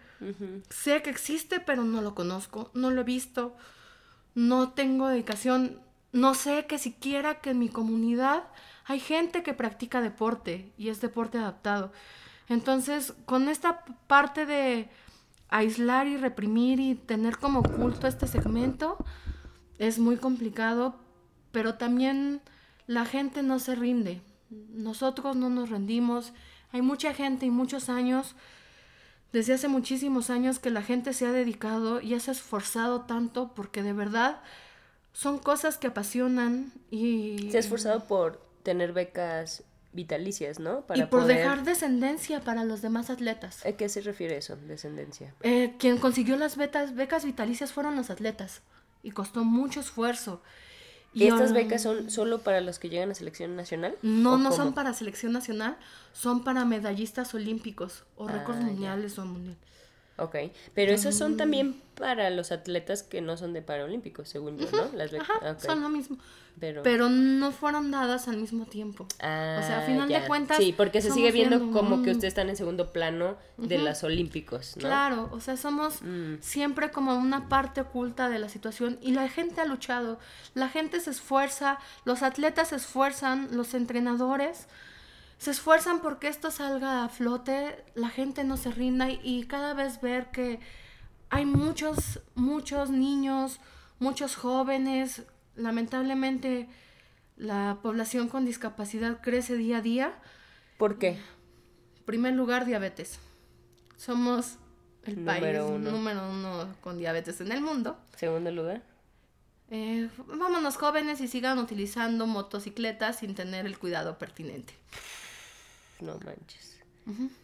Sé 0.71 1.03
que 1.03 1.11
existe, 1.11 1.61
pero 1.61 1.85
no 1.85 2.01
lo 2.01 2.15
conozco, 2.15 2.71
no 2.75 2.91
lo 2.91 3.03
he 3.03 3.05
visto, 3.05 3.57
no 4.35 4.71
tengo 4.71 5.09
dedicación, 5.09 5.81
no 6.13 6.35
sé 6.35 6.67
que 6.67 6.79
siquiera 6.79 7.41
que 7.41 7.51
en 7.51 7.59
mi 7.59 7.69
comunidad 7.69 8.45
hay 8.85 9.01
gente 9.01 9.43
que 9.43 9.55
practica 9.55 10.01
deporte 10.01 10.73
y 10.77 10.89
es 10.89 11.01
deporte 11.01 11.39
adaptado. 11.39 11.93
Entonces, 12.49 13.15
con 13.27 13.49
esta 13.49 13.85
parte 14.07 14.47
de 14.47 14.89
aislar 15.49 16.07
y 16.09 16.17
reprimir 16.17 16.81
y 16.81 16.95
tener 16.95 17.39
como 17.39 17.61
oculto 17.61 18.07
este 18.07 18.27
segmento, 18.27 18.97
es 19.79 19.99
muy 19.99 20.17
complicado, 20.17 20.97
pero 21.53 21.75
también 21.75 22.41
la 22.87 23.05
gente 23.05 23.43
no 23.43 23.59
se 23.59 23.75
rinde. 23.75 24.21
Nosotros 24.51 25.37
no 25.37 25.49
nos 25.49 25.71
rendimos. 25.71 26.33
Hay 26.73 26.83
mucha 26.83 27.15
gente 27.15 27.47
y 27.47 27.51
muchos 27.51 27.89
años, 27.89 28.35
desde 29.33 29.55
hace 29.55 29.69
muchísimos 29.69 30.31
años, 30.31 30.59
que 30.59 30.71
la 30.71 30.83
gente 30.83 31.13
se 31.13 31.27
ha 31.27 31.33
dedicado 31.33 32.01
y 32.01 32.19
se 32.21 32.31
ha 32.31 32.35
esforzado 32.35 33.03
tanto 33.03 33.53
porque 33.55 33.83
de 33.83 33.93
verdad 33.93 34.41
son 35.13 35.39
cosas 35.39 35.79
que 35.79 35.89
apasionan 35.89 36.73
y... 36.91 37.49
Se 37.51 37.57
ha 37.57 37.61
esforzado 37.61 38.07
por 38.07 38.41
tener 38.63 38.93
becas 38.93 39.65
vitalicias, 39.93 40.61
¿no? 40.61 40.85
y 40.95 41.03
por 41.05 41.25
dejar 41.25 41.65
descendencia 41.65 42.41
para 42.41 42.65
los 42.65 42.81
demás 42.81 43.11
atletas. 43.11 43.65
¿A 43.67 43.73
qué 43.73 43.89
se 43.89 44.01
refiere 44.03 44.37
eso, 44.37 44.57
descendencia? 44.57 45.35
Eh, 45.43 45.75
quien 45.79 45.99
consiguió 45.99 46.37
las 46.37 46.57
becas 46.57 47.25
vitalicias 47.25 47.73
fueron 47.73 47.97
los 47.97 48.11
atletas 48.11 48.63
y 49.03 49.11
costó 49.11 49.45
mucho 49.45 49.81
esfuerzo. 49.81 50.43
¿Y 51.13 51.27
estas 51.27 51.53
becas 51.53 51.83
son 51.83 52.11
solo 52.11 52.39
para 52.39 52.61
los 52.61 52.79
que 52.79 52.89
llegan 52.89 53.11
a 53.11 53.15
selección 53.15 53.57
nacional? 53.57 53.97
No, 54.03 54.39
no 54.39 54.53
son 54.53 54.75
para 54.75 54.95
selección 54.95 55.33
nacional, 55.33 55.77
son 56.13 56.45
para 56.45 56.65
medallistas 56.65 57.35
olímpicos 57.35 58.05
o 58.17 58.29
récords 58.29 58.61
Ah, 58.61 58.65
mundiales 58.65 59.19
o 59.19 59.25
mundial. 59.25 59.57
Ok, 60.21 60.37
pero 60.75 60.93
esas 60.93 61.17
son 61.17 61.37
también 61.37 61.81
para 61.95 62.31
los 62.31 62.53
atletas 62.53 63.03
que 63.03 63.21
no 63.21 63.37
son 63.37 63.53
de 63.53 63.63
Paralímpicos, 63.63 64.29
según 64.29 64.59
yo, 64.59 64.69
¿no? 64.73 64.97
Las. 64.97 65.13
Ajá, 65.15 65.59
son 65.59 65.83
lo 65.83 65.89
mismo. 65.89 66.17
Pero, 66.59 66.83
Pero 66.83 67.09
no 67.09 67.53
fueron 67.53 67.91
dadas 67.91 68.29
al 68.29 68.37
mismo 68.37 68.67
tiempo. 68.67 69.07
Ah, 69.21 69.61
o 69.63 69.67
sea, 69.67 69.79
a 69.79 69.83
final 69.83 70.09
de 70.09 70.21
cuentas, 70.27 70.59
Sí, 70.59 70.75
porque 70.77 71.01
se 71.01 71.11
sigue 71.11 71.31
viendo 71.33 71.59
viendo 71.59 71.73
como 71.79 72.03
que 72.03 72.11
ustedes 72.11 72.33
están 72.33 72.51
en 72.51 72.57
segundo 72.57 72.93
plano 72.93 73.37
de 73.57 73.79
los 73.79 74.03
Olímpicos, 74.05 74.77
¿no? 74.77 74.81
Claro, 74.83 75.29
o 75.33 75.41
sea, 75.41 75.57
somos 75.57 76.03
Mm. 76.03 76.35
siempre 76.41 76.91
como 76.91 77.17
una 77.17 77.49
parte 77.49 77.81
oculta 77.81 78.29
de 78.29 78.39
la 78.39 78.49
situación 78.51 78.99
y 79.01 79.13
la 79.13 79.29
gente 79.29 79.61
ha 79.63 79.65
luchado, 79.65 80.19
la 80.55 80.69
gente 80.69 81.01
se 81.01 81.11
esfuerza, 81.11 81.79
los 82.05 82.23
atletas 82.23 82.69
se 82.69 82.77
esfuerzan, 82.77 83.49
los 83.57 83.73
entrenadores 83.73 84.67
se 85.41 85.51
esfuerzan 85.53 86.03
porque 86.03 86.29
esto 86.29 86.51
salga 86.51 87.03
a 87.03 87.09
flote, 87.09 87.83
la 87.95 88.11
gente 88.11 88.45
no 88.45 88.59
se 88.59 88.71
rinda 88.71 89.09
y, 89.09 89.19
y 89.25 89.45
cada 89.45 89.73
vez 89.73 90.03
ver 90.03 90.31
que 90.31 90.61
hay 91.31 91.47
muchos, 91.47 92.21
muchos 92.35 92.91
niños, 92.91 93.59
muchos 93.99 94.37
jóvenes, 94.37 95.23
lamentablemente 95.57 96.69
la 97.39 97.79
población 97.83 98.29
con 98.29 98.45
discapacidad 98.45 99.23
crece 99.23 99.57
día 99.57 99.79
a 99.79 99.81
día. 99.81 100.15
¿Por 100.77 100.99
qué? 100.99 101.19
Primer 102.05 102.35
lugar, 102.35 102.67
diabetes. 102.67 103.19
Somos 103.97 104.59
el 105.05 105.25
Número 105.25 105.67
país 105.67 105.75
uno. 105.75 105.91
número 105.91 106.31
uno 106.31 106.75
con 106.83 106.99
diabetes 106.99 107.41
en 107.41 107.51
el 107.53 107.63
mundo. 107.63 107.99
Segundo 108.15 108.51
lugar. 108.51 108.83
Eh, 109.71 110.11
vámonos 110.27 110.77
jóvenes 110.77 111.23
y 111.23 111.29
sigan 111.29 111.59
utilizando 111.59 112.27
motocicletas 112.27 113.21
sin 113.21 113.35
tener 113.35 113.65
el 113.65 113.79
cuidado 113.79 114.19
pertinente. 114.19 114.75
No 116.01 116.19
manches. 116.25 116.79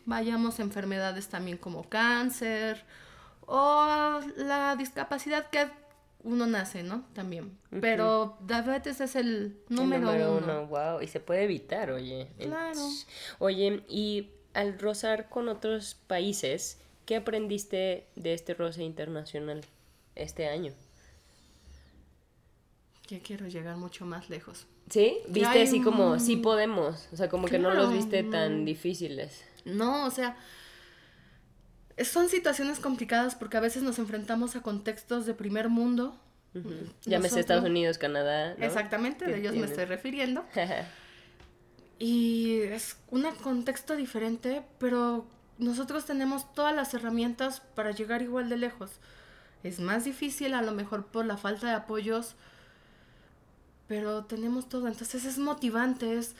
Vayamos 0.04 0.58
a 0.58 0.62
enfermedades 0.62 1.28
también 1.28 1.58
como 1.58 1.88
cáncer 1.88 2.84
o 3.46 4.20
la 4.36 4.76
discapacidad 4.76 5.50
que 5.50 5.66
uno 6.22 6.46
nace, 6.46 6.82
¿no? 6.82 7.04
También. 7.14 7.56
Pero 7.80 8.36
diabetes 8.42 9.00
es 9.00 9.16
el 9.16 9.58
El 9.68 9.76
número, 9.76 10.36
uno. 10.36 10.66
wow. 10.66 11.00
Y 11.00 11.06
se 11.08 11.20
puede 11.20 11.44
evitar, 11.44 11.90
oye. 11.90 12.28
Claro. 12.38 12.80
Oye, 13.38 13.84
y 13.88 14.30
al 14.54 14.78
rozar 14.78 15.28
con 15.28 15.48
otros 15.48 15.94
países, 15.94 16.78
¿qué 17.04 17.16
aprendiste 17.16 18.06
de 18.16 18.34
este 18.34 18.54
roce 18.54 18.82
internacional 18.82 19.64
este 20.14 20.48
año? 20.48 20.72
Que 23.06 23.20
quiero 23.20 23.46
llegar 23.46 23.76
mucho 23.76 24.04
más 24.04 24.28
lejos. 24.30 24.66
¿Sí? 24.90 25.18
¿Viste 25.28 25.62
así 25.62 25.80
como, 25.80 26.12
un- 26.12 26.20
sí 26.20 26.36
podemos? 26.36 27.08
O 27.12 27.16
sea, 27.16 27.28
como 27.28 27.48
que 27.48 27.58
no 27.58 27.72
los 27.74 27.92
viste 27.92 28.22
tan 28.22 28.64
difíciles. 28.64 29.42
No, 29.64 30.06
o 30.06 30.10
sea, 30.10 30.36
son 32.04 32.28
situaciones 32.28 32.78
complicadas 32.78 33.34
porque 33.34 33.56
a 33.56 33.60
veces 33.60 33.82
nos 33.82 33.98
enfrentamos 33.98 34.54
a 34.54 34.62
contextos 34.62 35.26
de 35.26 35.34
primer 35.34 35.68
mundo. 35.68 36.16
Llámese 36.54 37.04
Nosotros- 37.04 37.40
Estados 37.40 37.64
Unidos, 37.64 37.98
Canadá. 37.98 38.54
¿no? 38.56 38.64
Exactamente, 38.64 39.26
de 39.26 39.38
ellos 39.38 39.54
me 39.56 39.66
estoy 39.66 39.84
refiriendo. 39.86 40.44
Y 41.98 42.58
es 42.60 42.96
un 43.10 43.22
contexto 43.42 43.96
diferente, 43.96 44.62
pero 44.78 45.26
nosotros 45.58 46.04
tenemos 46.04 46.52
todas 46.54 46.74
las 46.76 46.92
herramientas 46.92 47.60
para 47.74 47.90
llegar 47.92 48.20
igual 48.20 48.50
de 48.50 48.58
lejos. 48.58 48.90
Es 49.62 49.80
más 49.80 50.04
difícil 50.04 50.52
a 50.52 50.60
lo 50.60 50.72
mejor 50.72 51.06
por 51.06 51.24
la 51.24 51.38
falta 51.38 51.68
de 51.68 51.72
apoyos, 51.72 52.34
pero 53.88 54.24
tenemos 54.24 54.68
todo. 54.68 54.88
Entonces 54.88 55.24
es 55.24 55.38
motivante, 55.38 56.16
es... 56.18 56.34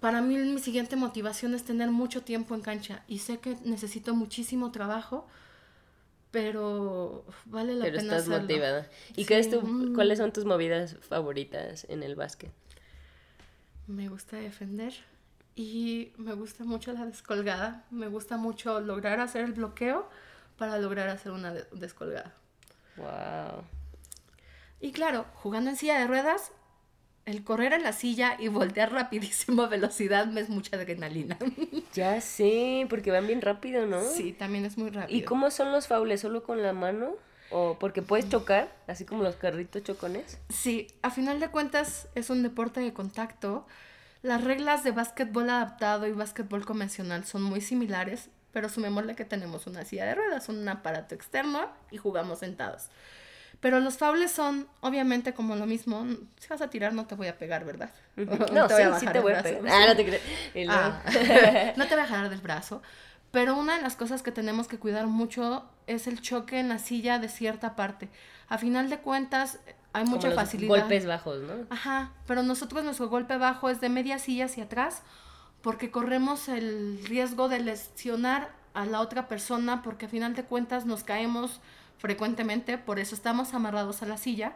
Para 0.00 0.20
mí 0.20 0.36
mi 0.36 0.60
siguiente 0.60 0.96
motivación 0.96 1.54
es 1.54 1.64
tener 1.64 1.90
mucho 1.90 2.22
tiempo 2.22 2.54
en 2.54 2.60
cancha 2.60 3.02
y 3.08 3.20
sé 3.20 3.38
que 3.38 3.56
necesito 3.64 4.14
muchísimo 4.14 4.70
trabajo, 4.70 5.26
pero 6.30 7.24
vale 7.46 7.74
la 7.74 7.84
Pero 7.84 7.96
pena 7.98 8.12
estás 8.16 8.22
hacerlo. 8.28 8.40
motivada. 8.42 8.88
¿Y 9.16 9.24
qué 9.24 9.38
es 9.38 9.46
Sí, 9.46 9.52
tu, 9.52 9.62
mm. 9.62 9.94
cuáles 9.94 10.18
son 10.18 10.32
tus 10.32 10.44
movidas 10.44 10.96
favoritas 11.00 11.86
en 11.88 12.02
el 12.02 12.16
básquet? 12.16 12.50
Me 13.86 14.08
gusta 14.08 14.36
defender 14.36 14.92
y 15.56 16.12
me 16.16 16.34
gusta 16.34 16.64
mucho 16.64 16.92
la 16.92 17.06
descolgada. 17.06 17.84
Me 17.90 18.08
gusta 18.08 18.36
mucho 18.36 18.80
lograr 18.80 19.20
hacer 19.20 19.42
el 19.44 19.52
bloqueo 19.52 20.08
para 20.58 20.78
lograr 20.78 21.08
hacer 21.08 21.32
una 21.32 21.52
de- 21.54 21.66
descolgada. 21.72 22.34
Wow. 22.96 23.64
Y 24.84 24.92
claro, 24.92 25.24
jugando 25.36 25.70
en 25.70 25.76
silla 25.76 25.98
de 25.98 26.06
ruedas, 26.06 26.52
el 27.24 27.42
correr 27.42 27.72
en 27.72 27.82
la 27.82 27.94
silla 27.94 28.36
y 28.38 28.48
voltear 28.48 28.92
rapidísimo 28.92 29.62
a 29.62 29.66
velocidad 29.66 30.26
me 30.26 30.42
es 30.42 30.50
mucha 30.50 30.76
adrenalina. 30.76 31.38
Ya 31.94 32.20
sé, 32.20 32.86
porque 32.90 33.10
van 33.10 33.26
bien 33.26 33.40
rápido, 33.40 33.86
¿no? 33.86 34.02
Sí, 34.02 34.34
también 34.34 34.66
es 34.66 34.76
muy 34.76 34.90
rápido. 34.90 35.16
¿Y 35.18 35.22
cómo 35.22 35.50
son 35.50 35.72
los 35.72 35.86
faules? 35.86 36.20
¿Solo 36.20 36.42
con 36.42 36.60
la 36.60 36.74
mano? 36.74 37.12
¿O 37.50 37.78
porque 37.78 38.02
puedes 38.02 38.28
chocar, 38.28 38.76
así 38.86 39.06
como 39.06 39.22
los 39.22 39.36
carritos 39.36 39.84
chocones? 39.84 40.38
Sí, 40.50 40.88
a 41.00 41.10
final 41.10 41.40
de 41.40 41.48
cuentas 41.48 42.08
es 42.14 42.28
un 42.28 42.42
deporte 42.42 42.80
de 42.80 42.92
contacto. 42.92 43.66
Las 44.20 44.44
reglas 44.44 44.84
de 44.84 44.90
básquetbol 44.90 45.48
adaptado 45.48 46.06
y 46.06 46.12
básquetbol 46.12 46.66
convencional 46.66 47.24
son 47.24 47.42
muy 47.42 47.62
similares, 47.62 48.28
pero 48.52 48.68
sumémosle 48.68 49.14
que 49.16 49.24
tenemos 49.24 49.66
una 49.66 49.86
silla 49.86 50.04
de 50.04 50.16
ruedas, 50.16 50.50
un 50.50 50.68
aparato 50.68 51.14
externo 51.14 51.70
y 51.90 51.96
jugamos 51.96 52.40
sentados. 52.40 52.90
Pero 53.64 53.80
los 53.80 53.96
faules 53.96 54.30
son, 54.30 54.68
obviamente, 54.82 55.32
como 55.32 55.56
lo 55.56 55.64
mismo. 55.64 56.06
Si 56.38 56.48
vas 56.48 56.60
a 56.60 56.68
tirar, 56.68 56.92
no 56.92 57.06
te 57.06 57.14
voy 57.14 57.28
a 57.28 57.38
pegar, 57.38 57.64
¿verdad? 57.64 57.88
No, 58.14 58.68
sí, 58.68 58.82
sí 59.00 59.06
te 59.10 59.20
voy 59.20 59.32
a 59.32 59.42
pegar. 59.42 59.62
Ah, 59.66 59.86
no 59.88 59.96
te 59.96 60.04
crees. 60.04 60.20
Ah, 60.68 61.00
no 61.74 61.86
te 61.86 61.94
voy 61.94 62.04
a 62.04 62.06
jalar 62.06 62.28
del 62.28 62.42
brazo. 62.42 62.82
Pero 63.30 63.56
una 63.56 63.76
de 63.76 63.80
las 63.80 63.96
cosas 63.96 64.22
que 64.22 64.32
tenemos 64.32 64.68
que 64.68 64.78
cuidar 64.78 65.06
mucho 65.06 65.64
es 65.86 66.06
el 66.06 66.20
choque 66.20 66.60
en 66.60 66.68
la 66.68 66.78
silla 66.78 67.18
de 67.18 67.30
cierta 67.30 67.74
parte. 67.74 68.10
A 68.50 68.58
final 68.58 68.90
de 68.90 68.98
cuentas, 68.98 69.60
hay 69.94 70.04
mucha 70.04 70.28
Como 70.28 70.34
los 70.34 70.44
facilidad. 70.44 70.68
Golpes 70.68 71.06
bajos, 71.06 71.40
¿no? 71.40 71.54
Ajá, 71.70 72.12
pero 72.26 72.42
nosotros 72.42 72.84
nuestro 72.84 73.08
golpe 73.08 73.38
bajo 73.38 73.70
es 73.70 73.80
de 73.80 73.88
media 73.88 74.18
silla 74.18 74.44
hacia 74.44 74.64
atrás 74.64 75.00
porque 75.62 75.90
corremos 75.90 76.50
el 76.50 77.02
riesgo 77.06 77.48
de 77.48 77.60
lesionar 77.60 78.50
a 78.74 78.84
la 78.84 79.00
otra 79.00 79.26
persona 79.26 79.80
porque 79.80 80.04
a 80.04 80.08
final 80.10 80.34
de 80.34 80.44
cuentas 80.44 80.84
nos 80.84 81.02
caemos 81.02 81.62
frecuentemente, 82.04 82.76
por 82.76 82.98
eso 82.98 83.14
estamos 83.14 83.54
amarrados 83.54 84.02
a 84.02 84.06
la 84.06 84.18
silla, 84.18 84.52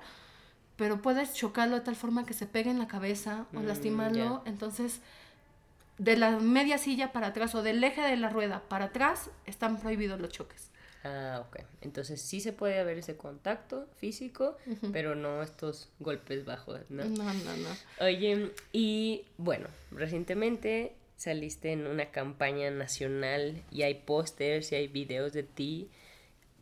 pero 0.76 1.00
puedes 1.00 1.32
chocarlo 1.32 1.76
de 1.76 1.80
tal 1.80 1.96
forma 1.96 2.26
que 2.26 2.34
se 2.34 2.44
pegue 2.44 2.68
en 2.68 2.78
la 2.78 2.88
cabeza 2.88 3.46
o 3.54 3.60
Mm, 3.60 3.66
lastimarlo, 3.66 4.42
entonces 4.44 5.00
de 5.96 6.18
la 6.18 6.32
media 6.40 6.76
silla 6.76 7.10
para 7.10 7.28
atrás 7.28 7.54
o 7.54 7.62
del 7.62 7.82
eje 7.82 8.02
de 8.02 8.18
la 8.18 8.28
rueda 8.28 8.64
para 8.68 8.84
atrás 8.86 9.30
están 9.46 9.80
prohibidos 9.80 10.20
los 10.20 10.28
choques. 10.28 10.68
Ah, 11.04 11.42
ok. 11.48 11.60
Entonces 11.80 12.20
sí 12.20 12.42
se 12.42 12.52
puede 12.52 12.80
haber 12.80 12.98
ese 12.98 13.16
contacto 13.16 13.86
físico, 13.96 14.58
pero 14.92 15.14
no 15.14 15.42
estos 15.42 15.88
golpes 16.00 16.44
bajos, 16.44 16.82
¿no? 16.90 17.06
No, 17.06 17.24
no, 17.24 17.56
no. 17.56 18.04
Oye, 18.04 18.52
y 18.74 19.24
bueno, 19.38 19.68
recientemente 19.90 20.92
saliste 21.16 21.72
en 21.72 21.86
una 21.86 22.10
campaña 22.10 22.70
nacional 22.70 23.62
y 23.70 23.84
hay 23.84 23.94
pósters 23.94 24.70
y 24.72 24.74
hay 24.74 24.88
videos 24.88 25.32
de 25.32 25.44
ti 25.44 25.88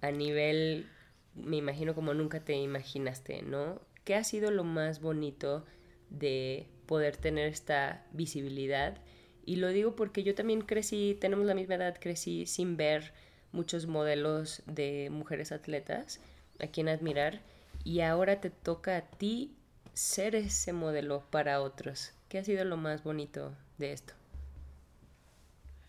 a 0.01 0.11
nivel, 0.11 0.87
me 1.35 1.57
imagino 1.57 1.95
como 1.95 2.15
nunca 2.15 2.41
te 2.41 2.55
imaginaste, 2.55 3.43
¿no? 3.43 3.81
¿Qué 4.05 4.15
ha 4.15 4.25
sido 4.25 4.51
lo 4.51 4.65
más 4.65 5.01
bonito 5.01 5.65
de 6.11 6.67
poder 6.87 7.17
tener 7.17 7.49
esta 7.49 8.05
visibilidad? 8.13 8.99
Y 9.45 9.57
lo 9.57 9.69
digo 9.69 9.97
porque 9.97 10.23
yo 10.23 10.35
también 10.35 10.61
crecí, 10.61 11.17
tenemos 11.21 11.47
la 11.47 11.55
misma 11.55 11.77
edad, 11.77 11.97
crecí 12.01 12.47
sin 12.47 12.77
ver 12.77 13.13
muchos 13.53 13.87
modelos 13.87 14.63
de 14.67 15.09
mujeres 15.11 15.53
atletas 15.53 16.21
a 16.61 16.67
quien 16.67 16.89
admirar 16.89 17.41
y 17.85 18.01
ahora 18.01 18.41
te 18.41 18.51
toca 18.51 18.97
a 18.97 19.03
ti 19.03 19.57
ser 19.95 20.35
ese 20.35 20.73
modelo 20.73 21.25
para 21.31 21.61
otros. 21.61 22.13
¿Qué 22.29 22.39
ha 22.39 22.45
sido 22.45 22.65
lo 22.65 22.77
más 22.77 23.03
bonito 23.03 23.55
de 23.79 23.93
esto? 23.93 24.15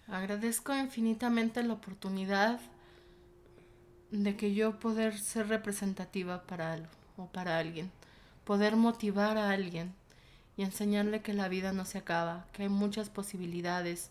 Agradezco 0.08 0.74
infinitamente 0.74 1.62
la 1.64 1.74
oportunidad 1.74 2.60
de 4.12 4.36
que 4.36 4.54
yo 4.54 4.80
poder 4.80 5.18
ser 5.18 5.48
representativa 5.48 6.44
para 6.44 6.74
algo 6.74 6.90
o 7.18 7.28
para 7.28 7.58
alguien, 7.58 7.92
poder 8.46 8.76
motivar 8.76 9.38
a 9.38 9.52
alguien 9.52 9.94
y 10.56 10.64
enseñarle 10.64 11.22
que 11.22 11.34
la 11.34 11.50
vida 11.50 11.74
no 11.74 11.86
se 11.86 11.98
acaba, 11.98 12.48
que 12.54 12.64
hay 12.64 12.70
muchas 12.70 13.10
posibilidades. 13.10 14.10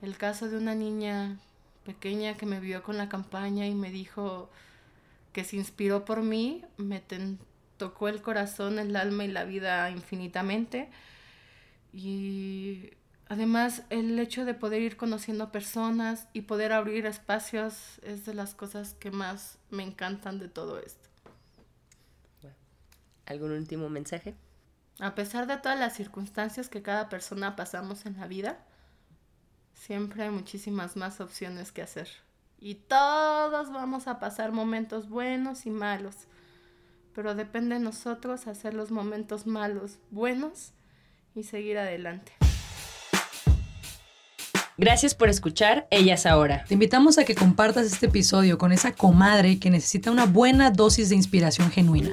El 0.00 0.16
caso 0.16 0.48
de 0.48 0.56
una 0.56 0.74
niña 0.74 1.38
pequeña 1.84 2.34
que 2.34 2.46
me 2.46 2.60
vio 2.60 2.82
con 2.82 2.96
la 2.96 3.08
campaña 3.08 3.66
y 3.66 3.74
me 3.74 3.90
dijo 3.90 4.50
que 5.32 5.44
se 5.44 5.56
inspiró 5.56 6.04
por 6.04 6.22
mí, 6.22 6.64
me 6.76 7.02
tocó 7.76 8.08
el 8.08 8.22
corazón, 8.22 8.78
el 8.78 8.94
alma 8.96 9.24
y 9.24 9.28
la 9.28 9.44
vida 9.44 9.90
infinitamente. 9.90 10.88
Y 11.92 12.90
además 13.28 13.82
el 13.90 14.18
hecho 14.18 14.44
de 14.44 14.54
poder 14.54 14.82
ir 14.82 14.96
conociendo 14.96 15.52
personas 15.52 16.28
y 16.32 16.42
poder 16.42 16.72
abrir 16.72 17.06
espacios 17.06 17.98
es 18.02 18.24
de 18.26 18.34
las 18.34 18.54
cosas 18.54 18.94
que 18.94 19.10
más 19.10 19.58
me 19.70 19.82
encantan 19.82 20.38
de 20.38 20.48
todo 20.48 20.78
esto. 20.78 21.08
¿Algún 23.26 23.52
último 23.52 23.88
mensaje? 23.88 24.34
A 24.98 25.14
pesar 25.14 25.46
de 25.46 25.56
todas 25.56 25.78
las 25.78 25.94
circunstancias 25.94 26.68
que 26.68 26.82
cada 26.82 27.08
persona 27.08 27.56
pasamos 27.56 28.04
en 28.06 28.18
la 28.18 28.26
vida, 28.26 28.58
siempre 29.74 30.24
hay 30.24 30.30
muchísimas 30.30 30.96
más 30.96 31.20
opciones 31.20 31.72
que 31.72 31.82
hacer. 31.82 32.08
Y 32.58 32.76
todos 32.76 33.72
vamos 33.72 34.06
a 34.06 34.20
pasar 34.20 34.52
momentos 34.52 35.08
buenos 35.08 35.66
y 35.66 35.70
malos, 35.70 36.14
pero 37.14 37.34
depende 37.34 37.74
de 37.76 37.80
nosotros 37.80 38.46
hacer 38.46 38.74
los 38.74 38.90
momentos 38.90 39.46
malos 39.46 39.98
buenos 40.10 40.72
y 41.34 41.42
seguir 41.42 41.78
adelante. 41.78 42.41
Gracias 44.78 45.14
por 45.14 45.28
escuchar 45.28 45.86
Ellas 45.90 46.26
Ahora. 46.26 46.64
Te 46.66 46.74
invitamos 46.74 47.18
a 47.18 47.24
que 47.24 47.34
compartas 47.34 47.86
este 47.86 48.06
episodio 48.06 48.58
con 48.58 48.72
esa 48.72 48.92
comadre 48.92 49.58
que 49.58 49.70
necesita 49.70 50.10
una 50.10 50.26
buena 50.26 50.70
dosis 50.70 51.10
de 51.10 51.16
inspiración 51.16 51.70
genuina. 51.70 52.10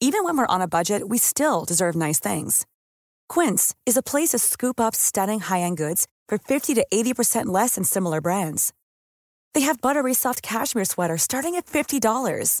Even 0.00 0.22
when 0.22 0.36
we're 0.36 0.46
on 0.46 0.60
a 0.60 0.68
budget, 0.68 1.08
we 1.08 1.16
still 1.16 1.64
deserve 1.64 1.96
nice 1.96 2.20
things. 2.20 2.66
Quince 3.26 3.74
is 3.86 3.96
a 3.96 4.02
place 4.02 4.28
to 4.28 4.38
scoop 4.38 4.78
up 4.78 4.94
stunning 4.94 5.40
high-end 5.40 5.78
goods 5.78 6.06
for 6.28 6.36
50 6.36 6.74
to 6.74 6.86
80% 6.92 7.46
less 7.46 7.76
than 7.76 7.84
similar 7.84 8.20
brands. 8.20 8.74
They 9.54 9.62
have 9.62 9.80
buttery 9.80 10.12
soft 10.12 10.42
cashmere 10.42 10.84
sweaters 10.84 11.22
starting 11.22 11.54
at 11.56 11.64
$50, 11.66 12.60